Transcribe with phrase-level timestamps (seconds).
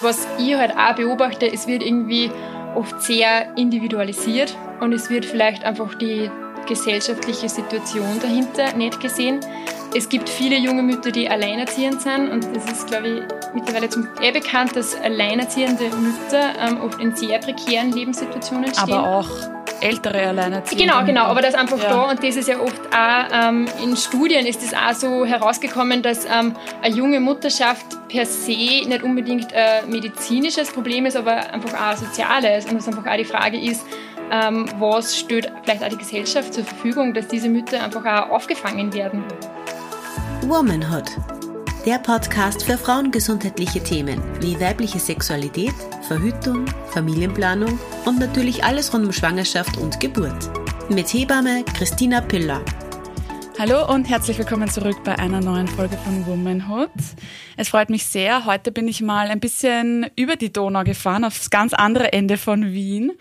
[0.00, 2.30] Was ich halt auch beobachte, es wird irgendwie
[2.76, 6.30] oft sehr individualisiert und es wird vielleicht einfach die
[6.68, 9.40] gesellschaftliche Situation dahinter nicht gesehen.
[9.96, 13.22] Es gibt viele junge Mütter, die alleinerziehend sind und das ist, glaube ich,
[13.54, 18.92] mittlerweile zum eh bekannt, dass alleinerziehende Mütter ähm, oft in sehr prekären Lebenssituationen stehen.
[18.92, 20.84] Aber auch ältere Alleinerziehende.
[20.84, 21.88] Genau, genau, aber das einfach ja.
[21.88, 26.02] da und das ist ja oft auch ähm, in Studien ist das auch so herausgekommen,
[26.02, 31.74] dass ähm, eine junge Mutterschaft per se nicht unbedingt ein medizinisches Problem ist, aber einfach
[31.74, 33.84] auch ein soziales und dass einfach auch die Frage ist,
[34.30, 38.92] ähm, was stellt vielleicht auch die Gesellschaft zur Verfügung, dass diese Mütter einfach auch aufgefangen
[38.92, 39.24] werden.
[40.42, 41.37] Womanhood.
[41.88, 49.12] Der Podcast für frauengesundheitliche Themen wie weibliche Sexualität, Verhütung, Familienplanung und natürlich alles rund um
[49.14, 50.50] Schwangerschaft und Geburt.
[50.90, 52.62] Mit Hebamme Christina Piller.
[53.58, 56.90] Hallo und herzlich willkommen zurück bei einer neuen Folge von Womanhood.
[57.56, 58.44] Es freut mich sehr.
[58.44, 62.66] Heute bin ich mal ein bisschen über die Donau gefahren, aufs ganz andere Ende von
[62.66, 63.12] Wien.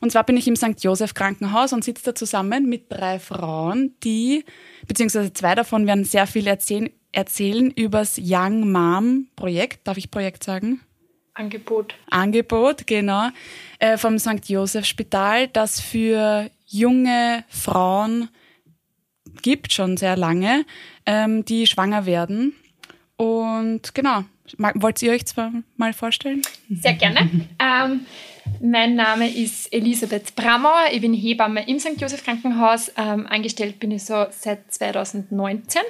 [0.00, 0.82] Und zwar bin ich im St.
[0.82, 4.46] Josef Krankenhaus und sitze da zusammen mit drei Frauen, die,
[4.86, 9.86] beziehungsweise zwei davon werden sehr viel erzählen, erzählen übers Young Mom Projekt.
[9.86, 10.80] Darf ich Projekt sagen?
[11.34, 11.94] Angebot.
[12.10, 13.28] Angebot, genau.
[13.78, 14.48] Äh, vom St.
[14.48, 18.28] Josef Spital, das für junge Frauen
[19.42, 20.64] gibt, schon sehr lange,
[21.06, 22.54] ähm, die schwanger werden.
[23.16, 24.24] Und genau,
[24.56, 26.42] wollt ihr euch zwar mal vorstellen?
[26.68, 27.30] Sehr gerne.
[27.60, 28.06] ähm,
[28.60, 30.86] mein Name ist Elisabeth Bramauer.
[30.92, 32.00] Ich bin Hebamme im St.
[32.00, 32.90] Josef Krankenhaus.
[32.96, 35.82] Ähm, angestellt bin ich so seit 2019.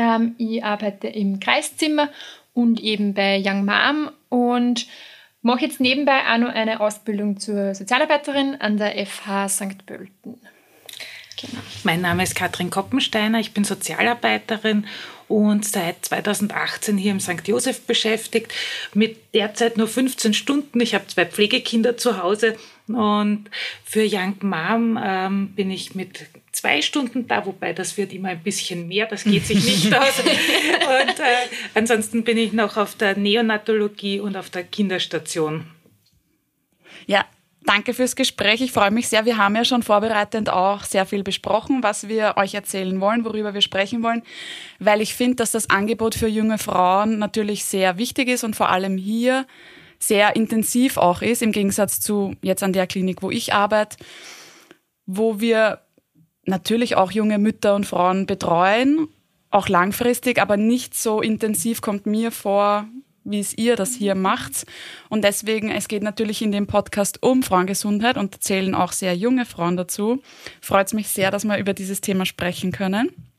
[0.00, 2.08] Ähm, ich arbeite im Kreiszimmer
[2.54, 4.86] und eben bei Young Mom und
[5.42, 9.84] mache jetzt nebenbei auch noch eine Ausbildung zur Sozialarbeiterin an der FH St.
[9.84, 10.40] Pölten.
[11.36, 11.62] Genau.
[11.84, 14.86] Mein Name ist Katrin Koppensteiner, ich bin Sozialarbeiterin
[15.28, 17.46] und seit 2018 hier im St.
[17.46, 18.52] Josef beschäftigt,
[18.94, 20.80] mit derzeit nur 15 Stunden.
[20.80, 22.56] Ich habe zwei Pflegekinder zu Hause
[22.88, 23.50] und
[23.84, 28.42] für Young Mom ähm, bin ich mit zwei Stunden da, wobei das wird immer ein
[28.42, 30.20] bisschen mehr, das geht sich nicht aus.
[30.20, 35.66] Und äh, ansonsten bin ich noch auf der Neonatologie und auf der Kinderstation.
[37.06, 37.24] Ja,
[37.66, 38.62] Danke fürs Gespräch.
[38.62, 39.26] Ich freue mich sehr.
[39.26, 43.52] Wir haben ja schon vorbereitend auch sehr viel besprochen, was wir euch erzählen wollen, worüber
[43.52, 44.22] wir sprechen wollen,
[44.78, 48.70] weil ich finde, dass das Angebot für junge Frauen natürlich sehr wichtig ist und vor
[48.70, 49.46] allem hier
[49.98, 53.98] sehr intensiv auch ist, im Gegensatz zu jetzt an der Klinik, wo ich arbeite,
[55.04, 55.80] wo wir
[56.50, 59.08] natürlich auch junge Mütter und Frauen betreuen,
[59.50, 62.86] auch langfristig, aber nicht so intensiv kommt mir vor,
[63.24, 64.66] wie es ihr das hier macht.
[65.08, 69.46] Und deswegen, es geht natürlich in dem Podcast um Frauengesundheit und zählen auch sehr junge
[69.46, 70.22] Frauen dazu.
[70.60, 73.29] Freut es mich sehr, dass wir über dieses Thema sprechen können.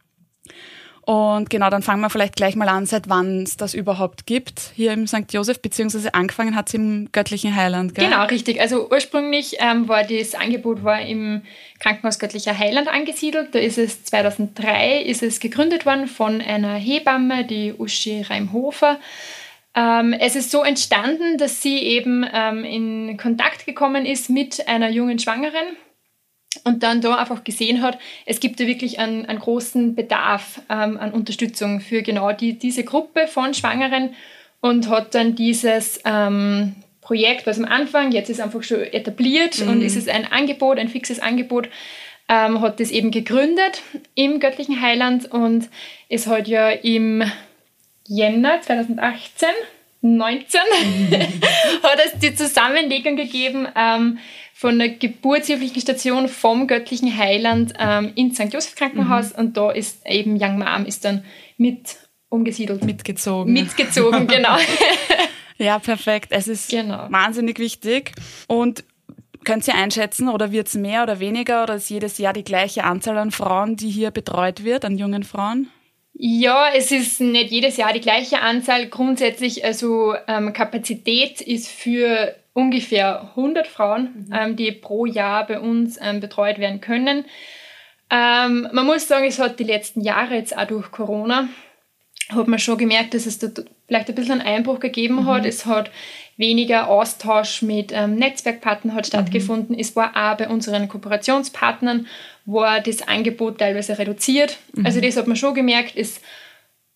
[1.04, 4.72] Und genau, dann fangen wir vielleicht gleich mal an, seit wann es das überhaupt gibt,
[4.76, 5.34] hier im St.
[5.34, 7.96] Josef, beziehungsweise angefangen hat es im Göttlichen Heiland.
[7.96, 8.06] Gell?
[8.06, 8.62] Genau, richtig.
[8.62, 11.42] Also ursprünglich ähm, war das Angebot war im
[11.80, 13.56] Krankenhaus Göttlicher Heiland angesiedelt.
[13.56, 19.00] Da ist es 2003 ist es gegründet worden von einer Hebamme, die Uschi Reimhofer.
[19.74, 24.90] Ähm, es ist so entstanden, dass sie eben ähm, in Kontakt gekommen ist mit einer
[24.90, 25.66] jungen Schwangeren
[26.64, 30.98] und dann da einfach gesehen hat, es gibt da wirklich einen, einen großen Bedarf ähm,
[30.98, 34.14] an Unterstützung für genau die, diese Gruppe von Schwangeren
[34.60, 39.70] und hat dann dieses ähm, Projekt, was am Anfang, jetzt ist einfach schon etabliert mhm.
[39.70, 41.70] und ist es ein Angebot, ein fixes Angebot,
[42.30, 43.82] ähm, hat das eben gegründet
[44.16, 45.70] im göttlichen Heiland und
[46.10, 47.24] es hat ja im
[48.08, 49.50] Jänner 2018,
[50.02, 50.60] 19,
[51.84, 54.20] hat es die Zusammenlegung gegeben ähm,
[54.62, 58.54] von der geburtshilflichen Station vom göttlichen Heiland ähm, ins St.
[58.54, 59.40] Josef Krankenhaus mhm.
[59.40, 61.26] und da ist eben Young Mom ist dann
[61.58, 61.98] mit
[62.30, 62.84] umgesiedelt.
[62.84, 63.52] Mitgezogen.
[63.52, 64.58] Mitgezogen, genau.
[65.58, 66.28] ja, perfekt.
[66.30, 67.08] Es ist genau.
[67.10, 68.12] wahnsinnig wichtig.
[68.48, 68.84] Und
[69.44, 72.84] Könnt ihr einschätzen, oder wird es mehr oder weniger, oder ist jedes Jahr die gleiche
[72.84, 75.72] Anzahl an Frauen, die hier betreut wird, an jungen Frauen?
[76.14, 78.86] Ja, es ist nicht jedes Jahr die gleiche Anzahl.
[78.86, 84.34] Grundsätzlich, also ähm, Kapazität ist für ungefähr 100 Frauen, mhm.
[84.34, 87.26] ähm, die pro Jahr bei uns ähm, betreut werden können.
[88.10, 91.48] Ähm, man muss sagen, es hat die letzten Jahre jetzt auch durch Corona,
[92.30, 93.48] hat man schon gemerkt, dass es da
[93.88, 95.26] vielleicht ein bisschen einen Einbruch gegeben mhm.
[95.26, 95.46] hat.
[95.46, 95.92] Es hat
[96.38, 99.08] weniger Austausch mit ähm, Netzwerkpartnern hat mhm.
[99.08, 99.76] stattgefunden.
[99.76, 99.82] Mhm.
[99.82, 102.08] Es war auch bei unseren Kooperationspartnern
[102.46, 104.58] war das Angebot teilweise reduziert.
[104.74, 104.86] Mhm.
[104.86, 106.22] Also das hat man schon gemerkt, ist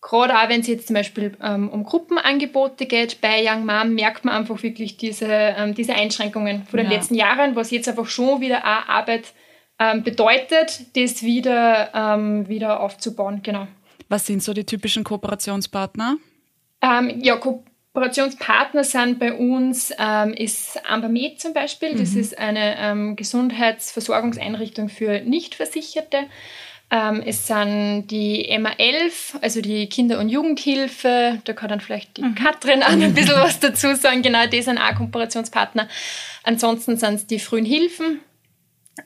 [0.06, 4.24] gerade auch wenn es jetzt zum Beispiel ähm, um Gruppenangebote geht, bei Young Mom merkt
[4.24, 6.96] man einfach wirklich diese, ähm, diese Einschränkungen von den ja.
[6.96, 9.32] letzten Jahren, was jetzt einfach schon wieder auch Arbeit
[9.80, 13.40] ähm, bedeutet, das wieder, ähm, wieder aufzubauen.
[13.42, 13.66] Genau.
[14.08, 16.18] Was sind so die typischen Kooperationspartner?
[16.82, 21.94] Ähm, ja, Ko Kooperationspartner sind bei uns ähm, ist Ambermed zum Beispiel.
[21.94, 22.20] Das mhm.
[22.20, 26.26] ist eine Gesundheitsversorgungseinrichtung für Nichtversicherte.
[26.88, 31.40] Ähm, es sind die MA11, also die Kinder- und Jugendhilfe.
[31.44, 32.34] Da kann dann vielleicht die mhm.
[32.36, 34.22] Katrin auch ein bisschen was dazu sagen.
[34.22, 35.88] Genau, die sind auch Kooperationspartner.
[36.44, 38.20] Ansonsten sind es die frühen Hilfen.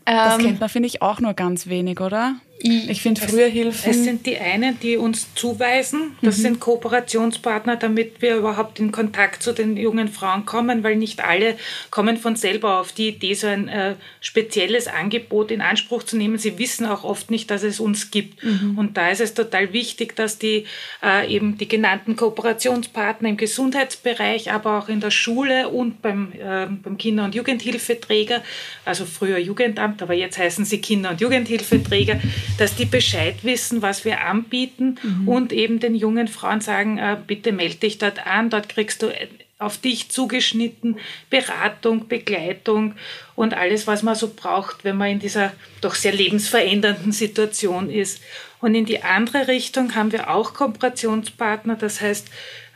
[0.04, 2.36] Das ähm, kennt man, finde ich, auch nur ganz wenig, oder?
[2.62, 3.90] Ich finde früher Hilfen.
[3.90, 6.16] Es sind die einen, die uns zuweisen.
[6.20, 6.42] Das mhm.
[6.42, 11.56] sind Kooperationspartner, damit wir überhaupt in Kontakt zu den jungen Frauen kommen, weil nicht alle
[11.90, 16.36] kommen von selber auf die Idee, so ein äh, spezielles Angebot in Anspruch zu nehmen.
[16.36, 18.44] Sie wissen auch oft nicht, dass es uns gibt.
[18.44, 18.76] Mhm.
[18.76, 20.66] Und da ist es total wichtig, dass die
[21.02, 26.66] äh, eben die genannten Kooperationspartner im Gesundheitsbereich, aber auch in der Schule und beim, äh,
[26.66, 28.42] beim Kinder- und Jugendhilfeträger,
[28.84, 32.20] also früher Jugendamt, aber jetzt heißen sie Kinder- und Jugendhilfeträger,
[32.58, 35.28] dass die Bescheid wissen, was wir anbieten mhm.
[35.28, 39.12] und eben den jungen Frauen sagen, äh, bitte melde dich dort an, dort kriegst du
[39.58, 40.96] auf dich zugeschnitten
[41.28, 42.94] Beratung, Begleitung
[43.36, 45.52] und alles, was man so braucht, wenn man in dieser
[45.82, 48.22] doch sehr lebensverändernden Situation ist.
[48.60, 52.28] Und in die andere Richtung haben wir auch Kooperationspartner, das heißt,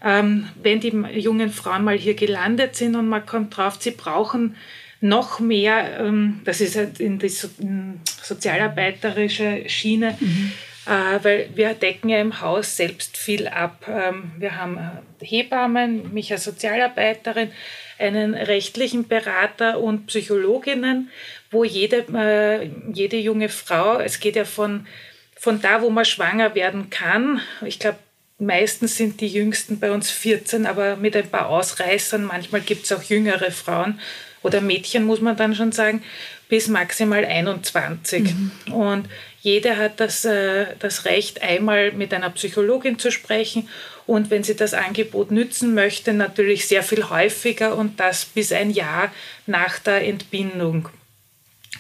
[0.04, 4.56] ähm, wenn die jungen Frauen mal hier gelandet sind und man kommt drauf, sie brauchen
[5.04, 10.52] noch mehr, ähm, das ist halt in die sozialarbeiterische Schiene, mhm.
[10.86, 13.86] Äh, weil wir decken ja im Haus selbst viel ab.
[13.88, 17.50] Ähm, wir haben äh, Hebammen, mich als Sozialarbeiterin,
[17.98, 21.08] einen rechtlichen Berater und Psychologinnen,
[21.50, 24.86] wo jede, äh, jede junge Frau, es geht ja von,
[25.34, 27.96] von da, wo man schwanger werden kann, ich glaube,
[28.36, 32.24] Meistens sind die Jüngsten bei uns 14, aber mit ein paar Ausreißern.
[32.24, 34.00] Manchmal gibt es auch jüngere Frauen
[34.44, 36.04] oder Mädchen, muss man dann schon sagen,
[36.48, 38.22] bis maximal 21.
[38.22, 38.72] Mhm.
[38.72, 39.08] Und
[39.40, 43.68] jeder hat das, äh, das Recht, einmal mit einer Psychologin zu sprechen
[44.06, 48.70] und wenn sie das Angebot nützen möchte, natürlich sehr viel häufiger und das bis ein
[48.70, 49.10] Jahr
[49.46, 50.88] nach der Entbindung.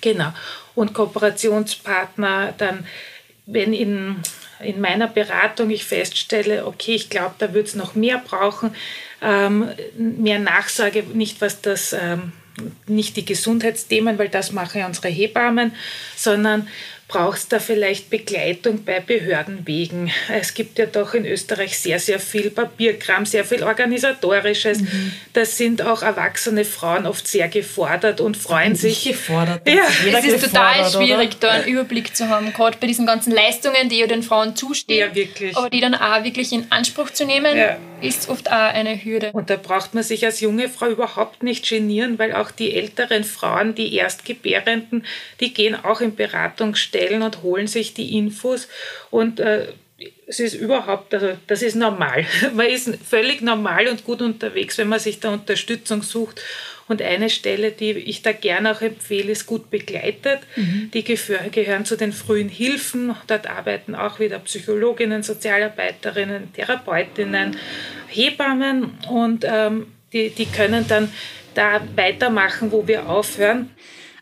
[0.00, 0.32] Genau.
[0.74, 2.86] Und Kooperationspartner dann,
[3.46, 4.16] wenn in,
[4.60, 8.74] in meiner Beratung ich feststelle, okay, ich glaube, da wird es noch mehr brauchen,
[9.20, 12.32] ähm, mehr Nachsorge, nicht was das ähm,
[12.86, 15.72] nicht die Gesundheitsthemen, weil das machen ja unsere Hebammen,
[16.16, 16.68] sondern
[17.14, 20.10] brauchst da vielleicht Begleitung bei Behördenwegen.
[20.32, 24.80] Es gibt ja doch in Österreich sehr, sehr viel Papierkram, sehr viel Organisatorisches.
[24.80, 25.12] Mhm.
[25.32, 29.04] Da sind auch erwachsene Frauen oft sehr gefordert und freuen sich.
[29.04, 29.62] gefordert.
[29.68, 29.84] Ja.
[30.12, 31.38] Es ist total schwierig, oder?
[31.40, 35.08] da einen Überblick zu haben, gerade bei diesen ganzen Leistungen, die ja den Frauen zustehen.
[35.10, 35.56] Ja, wirklich.
[35.56, 37.76] Aber die dann auch wirklich in Anspruch zu nehmen, ja.
[38.00, 39.30] ist oft auch eine Hürde.
[39.32, 43.22] Und da braucht man sich als junge Frau überhaupt nicht genieren, weil auch die älteren
[43.22, 45.06] Frauen, die Erstgebärenden,
[45.38, 48.68] die gehen auch in Beratungsstellen stellen und holen sich die Infos
[49.10, 49.68] und äh,
[50.26, 52.26] es ist überhaupt, also das ist normal.
[52.54, 56.42] Man ist völlig normal und gut unterwegs, wenn man sich da Unterstützung sucht.
[56.86, 60.40] Und eine Stelle, die ich da gerne auch empfehle, ist gut begleitet.
[60.56, 60.90] Mhm.
[60.92, 63.14] Die gehören zu den frühen Hilfen.
[63.26, 67.56] Dort arbeiten auch wieder Psychologinnen, Sozialarbeiterinnen, Therapeutinnen,
[68.08, 71.10] Hebammen und ähm, die, die können dann
[71.54, 73.70] da weitermachen, wo wir aufhören.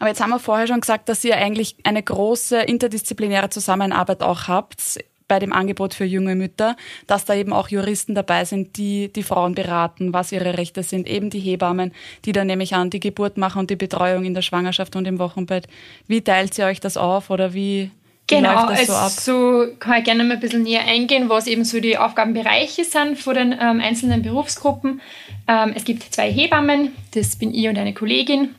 [0.02, 4.48] Aber jetzt haben wir vorher schon gesagt, dass ihr eigentlich eine große interdisziplinäre Zusammenarbeit auch
[4.48, 6.74] habt bei dem Angebot für junge Mütter,
[7.06, 11.08] dass da eben auch Juristen dabei sind, die die Frauen beraten, was ihre Rechte sind,
[11.08, 11.92] eben die Hebammen,
[12.24, 15.20] die dann nämlich an die Geburt machen und die Betreuung in der Schwangerschaft und im
[15.20, 15.68] Wochenbett.
[16.08, 17.92] Wie teilt ihr euch das auf oder wie,
[18.26, 21.96] Genau, also so kann ich gerne mal ein bisschen näher eingehen, was eben so die
[21.96, 25.00] Aufgabenbereiche sind von den ähm, einzelnen Berufsgruppen.
[25.46, 28.56] Ähm, es gibt zwei Hebammen, das bin ich und eine Kollegin.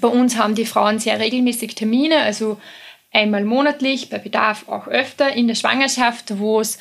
[0.00, 2.60] Bei uns haben die Frauen sehr regelmäßig Termine, also
[3.12, 6.78] einmal monatlich, bei Bedarf auch öfter in der Schwangerschaft, wo es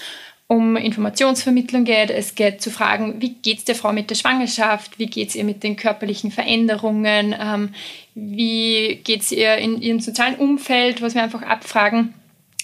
[0.48, 2.10] um Informationsvermittlung geht.
[2.10, 5.36] Es geht zu fragen, wie geht es der Frau mit der Schwangerschaft, wie geht es
[5.36, 7.74] ihr mit den körperlichen Veränderungen, ähm,
[8.16, 12.16] wie geht es ihr in ihrem sozialen Umfeld, was wir einfach abfragen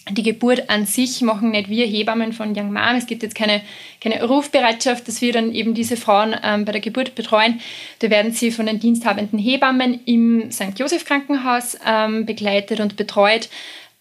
[0.10, 2.96] die Geburt an sich machen nicht wir Hebammen von Young Mom.
[2.96, 3.62] Es gibt jetzt keine,
[4.02, 7.60] keine Rufbereitschaft, dass wir dann eben diese Frauen ähm, bei der Geburt betreuen.
[8.00, 10.78] Da werden sie von den diensthabenden Hebammen im St.
[10.78, 13.50] Josef Krankenhaus ähm, begleitet und betreut.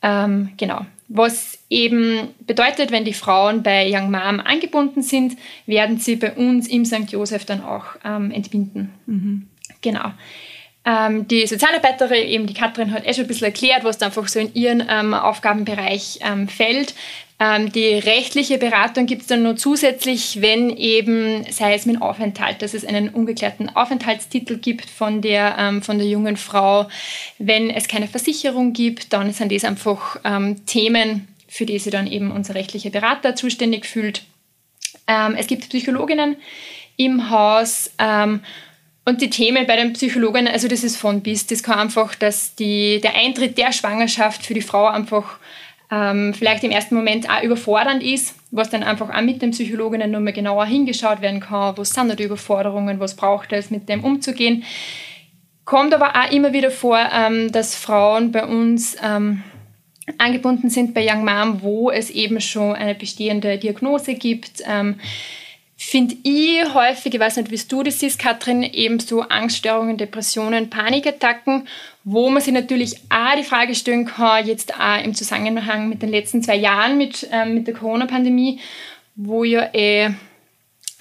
[0.03, 0.85] Ähm, genau.
[1.09, 6.69] Was eben bedeutet, wenn die Frauen bei Young Mom angebunden sind, werden sie bei uns
[6.69, 7.11] im St.
[7.11, 8.91] Josef dann auch ähm, entbinden.
[9.07, 9.49] Mhm.
[9.81, 10.13] Genau.
[10.87, 14.29] Ähm, die Sozialarbeiterin, eben die Katrin, hat eh schon ein bisschen erklärt, was da einfach
[14.29, 16.95] so in ihren ähm, Aufgabenbereich ähm, fällt.
[17.41, 22.61] Ähm, die rechtliche Beratung gibt es dann nur zusätzlich, wenn eben, sei es mit Aufenthalt,
[22.61, 26.87] dass es einen ungeklärten Aufenthaltstitel gibt von der, ähm, von der jungen Frau.
[27.39, 32.07] Wenn es keine Versicherung gibt, dann sind das einfach ähm, Themen, für die sich dann
[32.07, 34.25] eben unser rechtlicher Berater zuständig fühlt.
[35.07, 36.37] es gibt Psychologinnen,
[36.97, 37.91] im Haus.
[39.07, 41.47] Ähm, und die Themen bei den Psychologen, also das ist von bis.
[41.47, 45.39] Das kann einfach, dass die, der Eintritt der Schwangerschaft für die Frau einfach
[45.91, 50.11] ähm, vielleicht im ersten Moment auch überfordernd ist, was dann einfach auch mit den Psychologinnen
[50.11, 51.77] nochmal genauer hingeschaut werden kann.
[51.77, 54.65] Was sind da die Überforderungen, was braucht es, mit dem umzugehen.
[55.65, 59.43] Kommt aber auch immer wieder vor, ähm, dass Frauen bei uns ähm,
[60.19, 64.63] angebunden sind bei Young Mom, wo es eben schon eine bestehende Diagnose gibt.
[65.87, 70.71] Finde ich häufig, ich weiß nicht, wie du das siehst, Katrin, eben so Angststörungen, Depressionen,
[70.71, 71.69] Panikattacken,
[72.05, 76.09] wo man sich natürlich auch die Frage stellen kann, jetzt auch im Zusammenhang mit den
[76.09, 78.61] letzten zwei Jahren mit, ähm, mit der Corona-Pandemie,
[79.15, 80.11] wo ja eh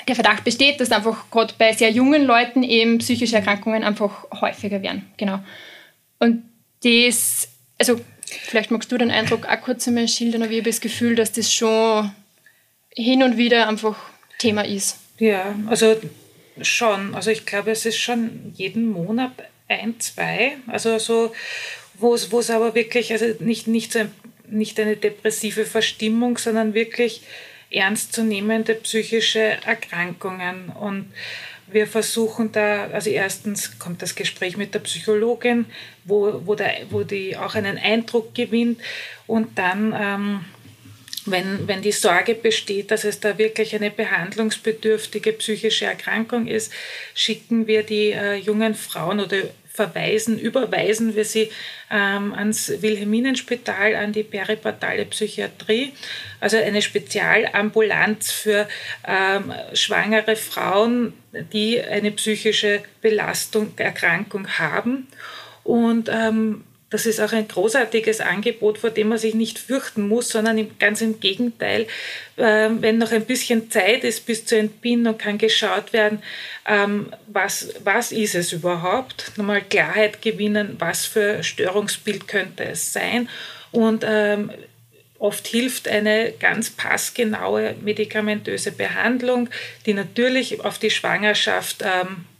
[0.07, 4.81] der Verdacht besteht, dass einfach gerade bei sehr jungen Leuten eben psychische Erkrankungen einfach häufiger
[4.81, 5.09] werden.
[5.17, 5.39] Genau.
[6.19, 6.43] Und
[6.83, 7.47] das,
[7.79, 7.99] also
[8.41, 11.31] Vielleicht magst du den Eindruck auch kurz einmal schildern, aber ich habe das Gefühl, dass
[11.31, 12.11] das schon
[12.95, 13.95] hin und wieder einfach
[14.43, 14.97] Thema ist.
[15.19, 15.95] Ja, also
[16.61, 17.15] schon.
[17.15, 19.31] Also ich glaube, es ist schon jeden Monat
[19.69, 20.57] ein, zwei.
[20.67, 21.33] Also so,
[21.97, 24.11] wo es aber wirklich, also nicht, nicht, so ein,
[24.49, 27.21] nicht eine depressive Verstimmung, sondern wirklich
[27.71, 30.69] ernstzunehmende psychische Erkrankungen.
[30.69, 31.13] Und
[31.67, 35.65] wir versuchen da, also erstens kommt das Gespräch mit der Psychologin,
[36.03, 38.81] wo, wo, der, wo die auch einen Eindruck gewinnt
[39.25, 40.45] und dann, ähm,
[41.25, 46.71] wenn, wenn die Sorge besteht, dass es da wirklich eine behandlungsbedürftige psychische Erkrankung ist,
[47.13, 49.37] schicken wir die äh, jungen Frauen oder
[49.73, 51.49] verweisen, überweisen wir sie
[51.89, 55.93] ähm, ans Wilhelminenspital, an die periportale Psychiatrie,
[56.39, 58.67] also eine Spezialambulanz für
[59.07, 61.13] ähm, schwangere Frauen,
[61.53, 65.07] die eine psychische Belastung, Erkrankung haben.
[65.63, 70.29] Und ähm, das ist auch ein großartiges Angebot, vor dem man sich nicht fürchten muss,
[70.29, 71.87] sondern ganz im Gegenteil,
[72.37, 76.21] ähm, wenn noch ein bisschen Zeit ist bis zur Entbindung, kann geschaut werden,
[76.67, 83.27] ähm, was, was ist es überhaupt, nochmal Klarheit gewinnen, was für Störungsbild könnte es sein
[83.71, 84.51] und ähm,
[85.23, 89.49] Oft hilft eine ganz passgenaue medikamentöse Behandlung,
[89.85, 91.81] die natürlich auf die Schwangerschaft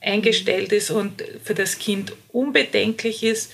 [0.02, 3.54] eingestellt ist und für das Kind unbedenklich ist.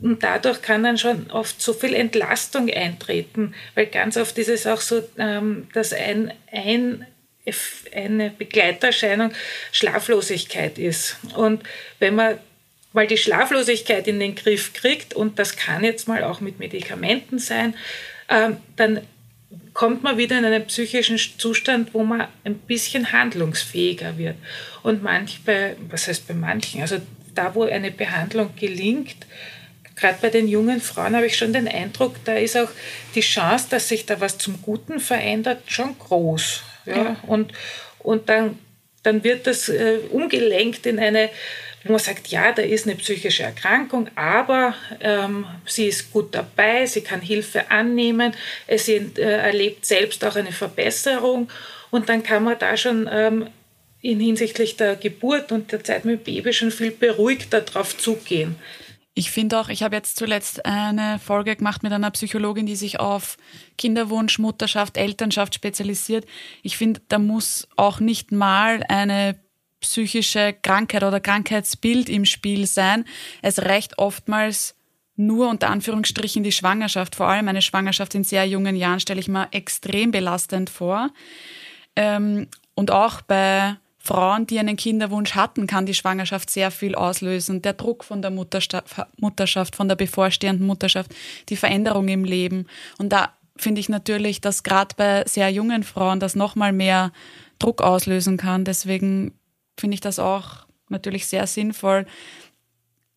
[0.00, 4.66] Und dadurch kann dann schon oft so viel Entlastung eintreten, weil ganz oft ist es
[4.66, 7.06] auch so, ähm, dass ein, ein
[7.94, 9.32] eine Begleiterscheinung
[9.72, 11.16] Schlaflosigkeit ist.
[11.34, 11.62] Und
[11.98, 12.38] wenn man
[12.92, 17.38] mal die Schlaflosigkeit in den Griff kriegt, und das kann jetzt mal auch mit Medikamenten
[17.38, 17.74] sein,
[18.28, 19.00] ähm, dann
[19.72, 24.36] kommt man wieder in einen psychischen Zustand, wo man ein bisschen handlungsfähiger wird.
[24.82, 27.00] Und manch bei, was heißt bei manchen, also
[27.34, 29.26] da, wo eine Behandlung gelingt,
[29.98, 32.70] gerade bei den jungen Frauen habe ich schon den Eindruck, da ist auch
[33.14, 36.62] die Chance, dass sich da was zum Guten verändert, schon groß.
[36.86, 36.96] Ja?
[36.96, 37.16] ja.
[37.26, 37.52] Und,
[37.98, 38.58] und dann,
[39.02, 41.30] dann wird das äh, umgelenkt in eine,
[41.84, 46.86] wo man sagt, ja, da ist eine psychische Erkrankung, aber ähm, sie ist gut dabei,
[46.86, 48.32] sie kann Hilfe annehmen,
[48.76, 51.50] sie äh, erlebt selbst auch eine Verbesserung
[51.90, 53.48] und dann kann man da schon ähm,
[54.00, 58.56] in hinsichtlich der Geburt und der Zeit mit dem Baby schon viel beruhigter drauf zugehen.
[59.18, 63.00] Ich finde auch, ich habe jetzt zuletzt eine Folge gemacht mit einer Psychologin, die sich
[63.00, 63.36] auf
[63.76, 66.24] Kinderwunsch, Mutterschaft, Elternschaft spezialisiert.
[66.62, 69.36] Ich finde, da muss auch nicht mal eine
[69.80, 73.06] psychische Krankheit oder Krankheitsbild im Spiel sein.
[73.42, 74.76] Es reicht oftmals
[75.16, 77.16] nur unter Anführungsstrichen die Schwangerschaft.
[77.16, 81.10] Vor allem eine Schwangerschaft in sehr jungen Jahren stelle ich mir extrem belastend vor.
[81.96, 82.46] Ähm,
[82.76, 87.60] und auch bei Frauen, die einen Kinderwunsch hatten, kann die Schwangerschaft sehr viel auslösen.
[87.60, 91.14] Der Druck von der Mutterschaft, von der bevorstehenden Mutterschaft,
[91.50, 92.66] die Veränderung im Leben.
[92.96, 97.12] Und da finde ich natürlich, dass gerade bei sehr jungen Frauen das nochmal mehr
[97.58, 98.64] Druck auslösen kann.
[98.64, 99.34] Deswegen
[99.78, 102.06] finde ich das auch natürlich sehr sinnvoll,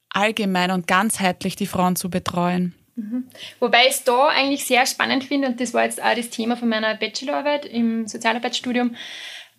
[0.09, 2.75] allgemein und ganzheitlich die Frauen zu betreuen.
[2.95, 3.29] Mhm.
[3.61, 6.57] Wobei ich es da eigentlich sehr spannend finde, und das war jetzt auch das Thema
[6.57, 8.95] von meiner Bachelorarbeit im Sozialarbeitsstudium,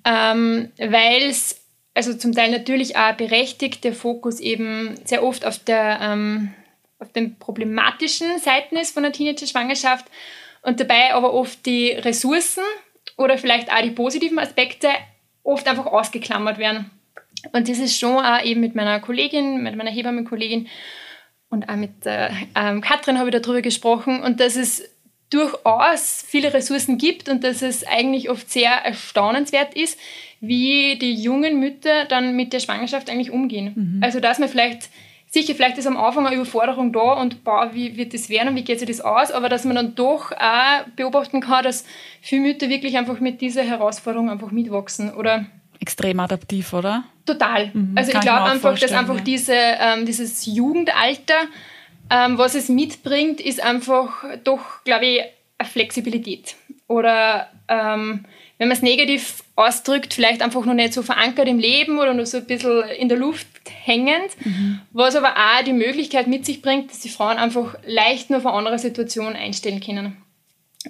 [0.04, 1.62] ähm, weil es
[1.94, 6.52] also zum Teil natürlich auch berechtigt der Fokus eben sehr oft auf, der, ähm,
[6.98, 10.06] auf den problematischen Seiten ist von der Teenager-Schwangerschaft
[10.62, 12.62] und dabei aber oft die Ressourcen
[13.16, 14.88] oder vielleicht auch die positiven Aspekte
[15.42, 16.90] oft einfach ausgeklammert werden.
[17.52, 20.68] Und das ist schon auch eben mit meiner Kollegin, mit meiner Hebammenkollegin
[21.50, 24.88] und auch mit äh, ähm, Katrin habe ich darüber gesprochen und dass es
[25.32, 29.98] durchaus viele Ressourcen gibt und dass es eigentlich oft sehr erstaunenswert ist,
[30.40, 33.72] wie die jungen Mütter dann mit der Schwangerschaft eigentlich umgehen.
[33.74, 34.02] Mhm.
[34.02, 34.90] Also dass man vielleicht,
[35.30, 38.56] sicher, vielleicht ist am Anfang eine Überforderung da und boah, wie wird das werden und
[38.56, 41.86] wie geht sich das aus, aber dass man dann doch auch beobachten kann, dass
[42.20, 45.46] viele Mütter wirklich einfach mit dieser Herausforderung einfach mitwachsen oder
[45.80, 47.04] extrem adaptiv, oder?
[47.26, 47.70] Total.
[47.72, 49.22] Mhm, also ich glaube einfach, dass einfach ja.
[49.22, 51.34] diese, ähm, dieses Jugendalter,
[52.12, 55.22] ähm, was es mitbringt, ist einfach doch, glaube ich,
[55.56, 56.56] eine Flexibilität.
[56.86, 58.26] Oder ähm,
[58.58, 62.26] wenn man es negativ ausdrückt, vielleicht einfach noch nicht so verankert im Leben oder nur
[62.26, 63.46] so ein bisschen in der Luft
[63.84, 64.80] hängend, mhm.
[64.92, 68.46] was aber auch die Möglichkeit mit sich bringt, dass die Frauen einfach leicht nur auf
[68.46, 70.16] andere Situationen einstellen können.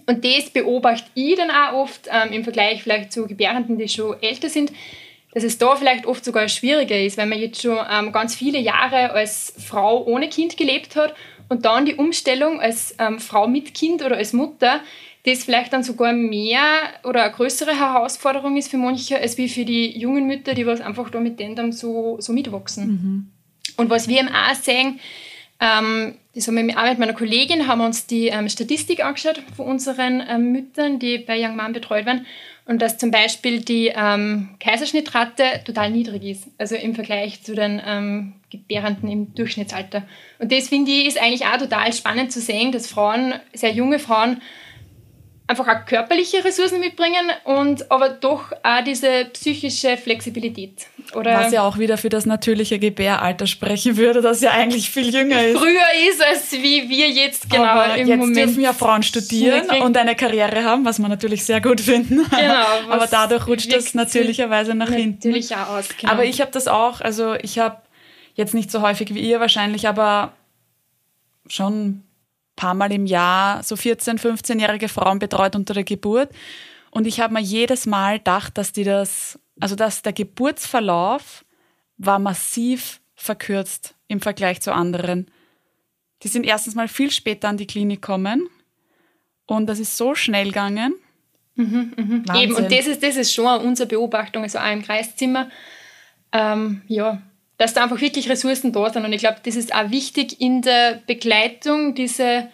[0.07, 4.21] Und das beobachte ich dann auch oft ähm, im Vergleich vielleicht zu Gebärenden, die schon
[4.23, 4.73] älter sind,
[5.35, 8.59] dass es da vielleicht oft sogar schwieriger ist, weil man jetzt schon ähm, ganz viele
[8.59, 11.15] Jahre als Frau ohne Kind gelebt hat
[11.49, 14.81] und dann die Umstellung als ähm, Frau mit Kind oder als Mutter,
[15.25, 16.63] das vielleicht dann sogar mehr
[17.05, 20.81] oder eine größere Herausforderung ist für manche, als wie für die jungen Mütter, die was
[20.81, 22.87] einfach da mit denen dann so, so mitwachsen.
[22.87, 23.33] Mhm.
[23.77, 25.01] Und was wir eben auch sehen,
[25.61, 29.67] ähm, das haben wir auch mit meiner Kollegin, haben uns die ähm, Statistik angeschaut von
[29.67, 32.27] unseren ähm, Müttern, die bei Young Mom betreut werden.
[32.65, 37.83] Und dass zum Beispiel die ähm, Kaiserschnittrate total niedrig ist, also im Vergleich zu den
[37.85, 40.05] ähm, Gebärenden im Durchschnittsalter.
[40.39, 43.99] Und das finde ich ist eigentlich auch total spannend zu sehen, dass Frauen, sehr junge
[43.99, 44.41] Frauen,
[45.53, 50.87] einfach auch körperliche Ressourcen mitbringen und aber doch auch diese psychische Flexibilität.
[51.15, 55.15] Oder Was ja auch wieder für das natürliche Gebäralter sprechen würde, das ja eigentlich viel
[55.15, 55.59] jünger ist.
[55.59, 58.37] Früher ist als wie wir jetzt genau aber im jetzt Moment.
[58.37, 62.23] dürfen ja Frauen studieren und eine Karriere haben, was wir natürlich sehr gut finden.
[62.31, 62.65] Genau.
[62.89, 65.29] aber dadurch rutscht das natürlicherweise nach natürlich hinten.
[65.29, 65.89] Natürlich auch aus.
[65.99, 66.13] Genau.
[66.13, 67.77] Aber ich habe das auch, also ich habe
[68.35, 70.33] jetzt nicht so häufig wie ihr wahrscheinlich, aber
[71.47, 72.03] schon
[72.57, 76.31] paar Mal im Jahr so 14-, 15-jährige Frauen betreut unter der Geburt.
[76.91, 81.45] Und ich habe mir jedes Mal gedacht, dass die das, also dass der Geburtsverlauf
[81.97, 85.31] war massiv verkürzt im Vergleich zu anderen.
[86.23, 88.49] Die sind erstens mal viel später an die Klinik gekommen
[89.47, 90.95] und das ist so schnell gegangen.
[91.55, 92.25] Mhm, mhm.
[92.35, 95.51] Eben, und das ist, das ist schon unsere Beobachtung, also auch im Kreiszimmer.
[96.33, 97.23] Ähm, ja,
[97.59, 99.05] dass da einfach wirklich Ressourcen da sind.
[99.05, 102.49] Und ich glaube, das ist auch wichtig in der Begleitung, diese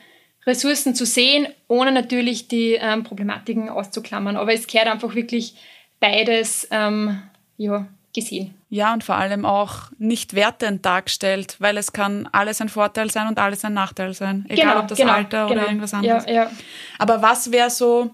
[0.46, 4.36] Ressourcen zu sehen, ohne natürlich die ähm, Problematiken auszuklammern.
[4.36, 5.54] Aber es gehört einfach wirklich
[6.00, 7.22] beides ähm,
[7.56, 8.54] ja, gesehen.
[8.70, 13.28] Ja, und vor allem auch nicht wertend dargestellt, weil es kann alles ein Vorteil sein
[13.28, 14.44] und alles ein Nachteil sein.
[14.48, 15.60] Egal genau, ob das genau, Alter genau.
[15.60, 16.26] oder irgendwas anderes.
[16.26, 16.50] Ja, ja.
[16.98, 18.10] Aber was wäre so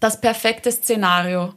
[0.00, 1.54] das perfekte Szenario?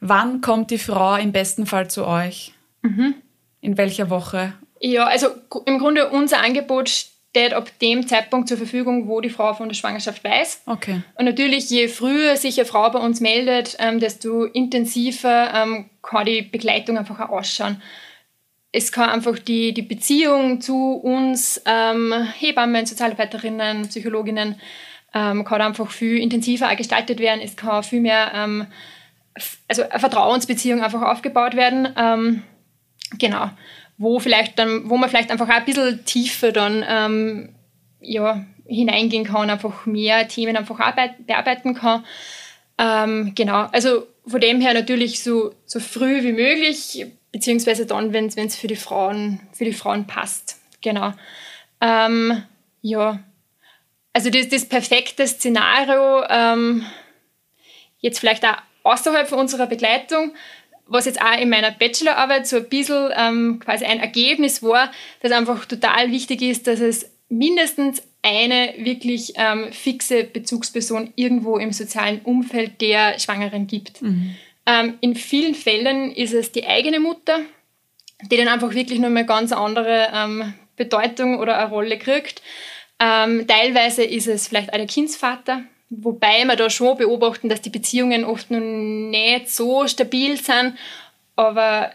[0.00, 2.52] Wann kommt die Frau im besten Fall zu euch?
[2.82, 3.14] Mhm.
[3.60, 4.54] In welcher Woche?
[4.80, 5.28] Ja, also
[5.66, 9.74] im Grunde unser Angebot steht ab dem Zeitpunkt zur Verfügung, wo die Frau von der
[9.74, 10.62] Schwangerschaft weiß.
[10.66, 11.02] Okay.
[11.16, 16.26] Und natürlich, je früher sich eine Frau bei uns meldet, ähm, desto intensiver ähm, kann
[16.26, 17.82] die Begleitung einfach auch ausschauen.
[18.70, 24.60] Es kann einfach die, die Beziehung zu uns, ähm, Hebammen, Sozialarbeiterinnen, Psychologinnen,
[25.14, 27.40] ähm, kann einfach viel intensiver auch gestaltet werden.
[27.42, 28.66] Es kann viel mehr, ähm,
[29.68, 31.88] also eine Vertrauensbeziehung einfach aufgebaut werden.
[33.18, 33.50] Genau.
[33.96, 37.54] Wo vielleicht dann, wo man vielleicht einfach auch ein bisschen tiefer dann ähm,
[38.00, 40.78] ja, hineingehen kann, einfach mehr Themen einfach
[41.26, 42.04] bearbeiten kann.
[42.78, 43.66] Ähm, genau.
[43.72, 48.68] Also von dem her natürlich so, so früh wie möglich, beziehungsweise dann, wenn es für
[48.68, 50.60] die Frauen, für die Frauen passt.
[50.80, 51.12] Genau.
[51.80, 52.42] Ähm,
[52.82, 53.20] ja.
[54.12, 56.84] Also das, das perfekte Szenario, ähm,
[58.00, 60.34] jetzt vielleicht auch außerhalb von unserer Begleitung,
[60.88, 65.32] was jetzt auch in meiner Bachelorarbeit so ein bisschen ähm, quasi ein Ergebnis war, dass
[65.32, 72.20] einfach total wichtig ist, dass es mindestens eine wirklich ähm, fixe Bezugsperson irgendwo im sozialen
[72.22, 74.02] Umfeld der Schwangeren gibt.
[74.02, 74.34] Mhm.
[74.66, 77.40] Ähm, in vielen Fällen ist es die eigene Mutter,
[78.30, 82.42] die dann einfach wirklich nochmal ganz andere ähm, Bedeutung oder eine Rolle kriegt.
[83.00, 87.70] Ähm, teilweise ist es vielleicht auch der Kindsvater, Wobei wir da schon beobachten, dass die
[87.70, 90.74] Beziehungen oft noch nicht so stabil sind.
[91.36, 91.92] Aber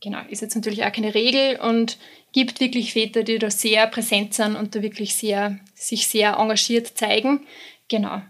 [0.00, 1.96] genau, ist jetzt natürlich auch keine Regel und
[2.32, 6.98] gibt wirklich Väter, die da sehr präsent sind und da wirklich sehr, sich sehr engagiert
[6.98, 7.46] zeigen.
[7.88, 8.20] Genau.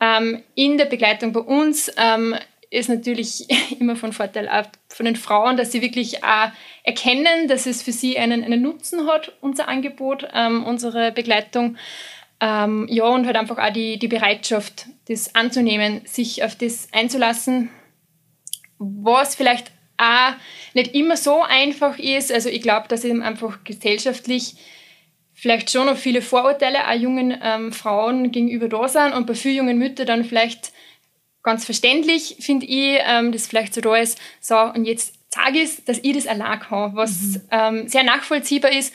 [0.00, 2.34] Ähm, in der Begleitung bei uns ähm,
[2.70, 3.46] ist natürlich
[3.80, 6.50] immer von Vorteil auch von den Frauen, dass sie wirklich auch
[6.84, 11.76] erkennen, dass es für sie einen, einen Nutzen hat, unser Angebot, ähm, unsere Begleitung.
[12.44, 17.70] Ähm, ja, und halt einfach auch die, die Bereitschaft, das anzunehmen, sich auf das einzulassen,
[18.78, 20.32] was vielleicht auch
[20.74, 22.32] nicht immer so einfach ist.
[22.32, 24.56] Also ich glaube, dass eben einfach gesellschaftlich
[25.32, 29.58] vielleicht schon noch viele Vorurteile auch jungen ähm, Frauen gegenüber da sind und bei vielen
[29.58, 30.72] jungen Müttern dann vielleicht
[31.44, 35.84] ganz verständlich, finde ich, ähm, das vielleicht so da ist, so und jetzt sage ich
[35.84, 37.42] dass ich das allein kann, was mhm.
[37.50, 38.92] ähm, sehr nachvollziehbar ist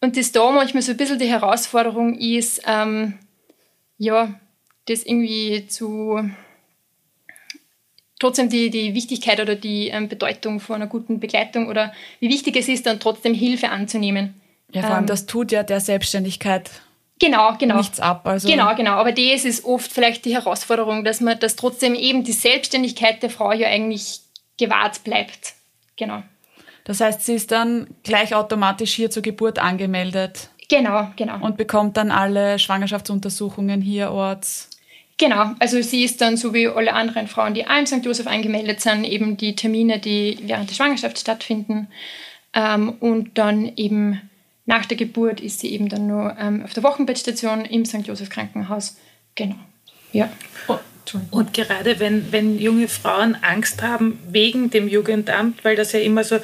[0.00, 3.18] und das da manchmal so ein bisschen die Herausforderung ist, ähm,
[3.98, 4.34] ja,
[4.86, 6.30] das irgendwie zu,
[8.18, 12.56] trotzdem die, die Wichtigkeit oder die ähm, Bedeutung von einer guten Begleitung oder wie wichtig
[12.56, 14.40] es ist, dann trotzdem Hilfe anzunehmen.
[14.72, 16.70] Ja, vor allem, ähm, das tut ja der Selbstständigkeit
[17.20, 17.76] genau, genau.
[17.76, 18.26] nichts ab.
[18.26, 18.92] Also genau, genau.
[18.92, 23.30] Aber das ist oft vielleicht die Herausforderung, dass man, dass trotzdem eben die Selbstständigkeit der
[23.30, 24.20] Frau ja eigentlich
[24.58, 25.54] gewahrt bleibt.
[25.96, 26.22] Genau.
[26.90, 30.50] Das heißt, sie ist dann gleich automatisch hier zur Geburt angemeldet.
[30.68, 31.40] Genau, genau.
[31.40, 34.68] Und bekommt dann alle Schwangerschaftsuntersuchungen hier orts.
[35.16, 38.04] Genau, also sie ist dann so wie alle anderen Frauen, die auch im St.
[38.04, 41.86] Josef angemeldet sind, eben die Termine, die während der Schwangerschaft stattfinden.
[42.54, 44.20] Ähm, und dann eben
[44.66, 48.04] nach der Geburt ist sie eben dann nur ähm, auf der Wochenbettstation im St.
[48.04, 48.96] Josef Krankenhaus.
[49.36, 49.54] Genau.
[50.10, 50.28] Ja.
[51.30, 56.24] Und gerade wenn, wenn junge Frauen Angst haben wegen dem Jugendamt, weil das ja immer
[56.24, 56.40] so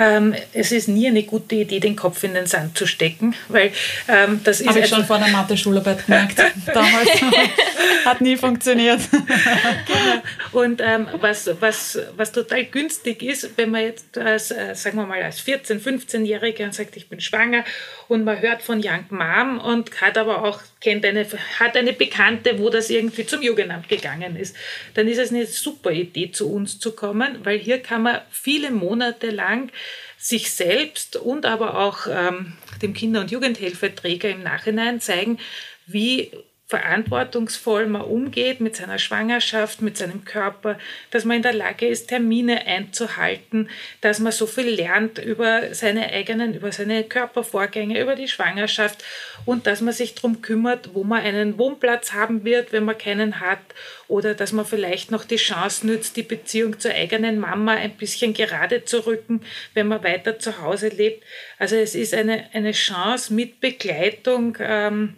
[0.00, 3.70] ähm, es ist nie eine gute Idee, den Kopf in den Sand zu stecken, weil
[4.08, 4.68] ähm, das ist.
[4.68, 6.38] Habe ich schon vor der Mathe-Schularbeit gemerkt.
[6.66, 7.10] Damals
[8.06, 9.00] hat nie funktioniert.
[9.10, 10.22] genau.
[10.52, 15.04] Und ähm, was, was, was total günstig ist, wenn man jetzt als, äh, sagen wir
[15.04, 17.64] mal, als 14-, 15-Jährige und sagt, ich bin schwanger
[18.10, 21.24] und man hört von Young Mom und hat aber auch, kennt eine,
[21.60, 24.56] hat eine Bekannte, wo das irgendwie zum Jugendamt gegangen ist,
[24.94, 28.72] dann ist es eine super Idee, zu uns zu kommen, weil hier kann man viele
[28.72, 29.70] Monate lang
[30.18, 35.38] sich selbst und aber auch ähm, dem Kinder- und Jugendhilfeträger im Nachhinein zeigen,
[35.86, 36.32] wie
[36.70, 40.78] verantwortungsvoll man umgeht mit seiner Schwangerschaft, mit seinem Körper,
[41.10, 43.68] dass man in der Lage ist, Termine einzuhalten,
[44.00, 49.04] dass man so viel lernt über seine eigenen, über seine Körpervorgänge, über die Schwangerschaft
[49.46, 53.40] und dass man sich darum kümmert, wo man einen Wohnplatz haben wird, wenn man keinen
[53.40, 53.58] hat
[54.06, 58.32] oder dass man vielleicht noch die Chance nützt, die Beziehung zur eigenen Mama ein bisschen
[58.32, 59.42] gerade zu rücken,
[59.74, 61.24] wenn man weiter zu Hause lebt.
[61.58, 65.16] Also es ist eine, eine Chance mit Begleitung, ähm,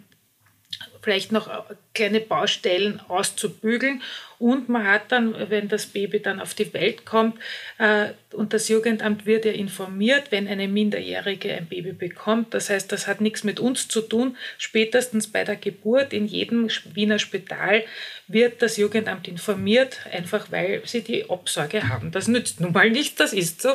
[1.03, 1.49] vielleicht noch
[1.93, 4.01] kleine Baustellen auszubügeln.
[4.39, 7.39] Und man hat dann, wenn das Baby dann auf die Welt kommt,
[7.77, 12.53] äh, und das Jugendamt wird ja informiert, wenn eine Minderjährige ein Baby bekommt.
[12.53, 14.35] Das heißt, das hat nichts mit uns zu tun.
[14.57, 17.83] Spätestens bei der Geburt in jedem Wiener Spital
[18.27, 22.11] wird das Jugendamt informiert, einfach weil sie die Obsorge haben.
[22.11, 23.69] Das nützt nun mal nicht, das ist so.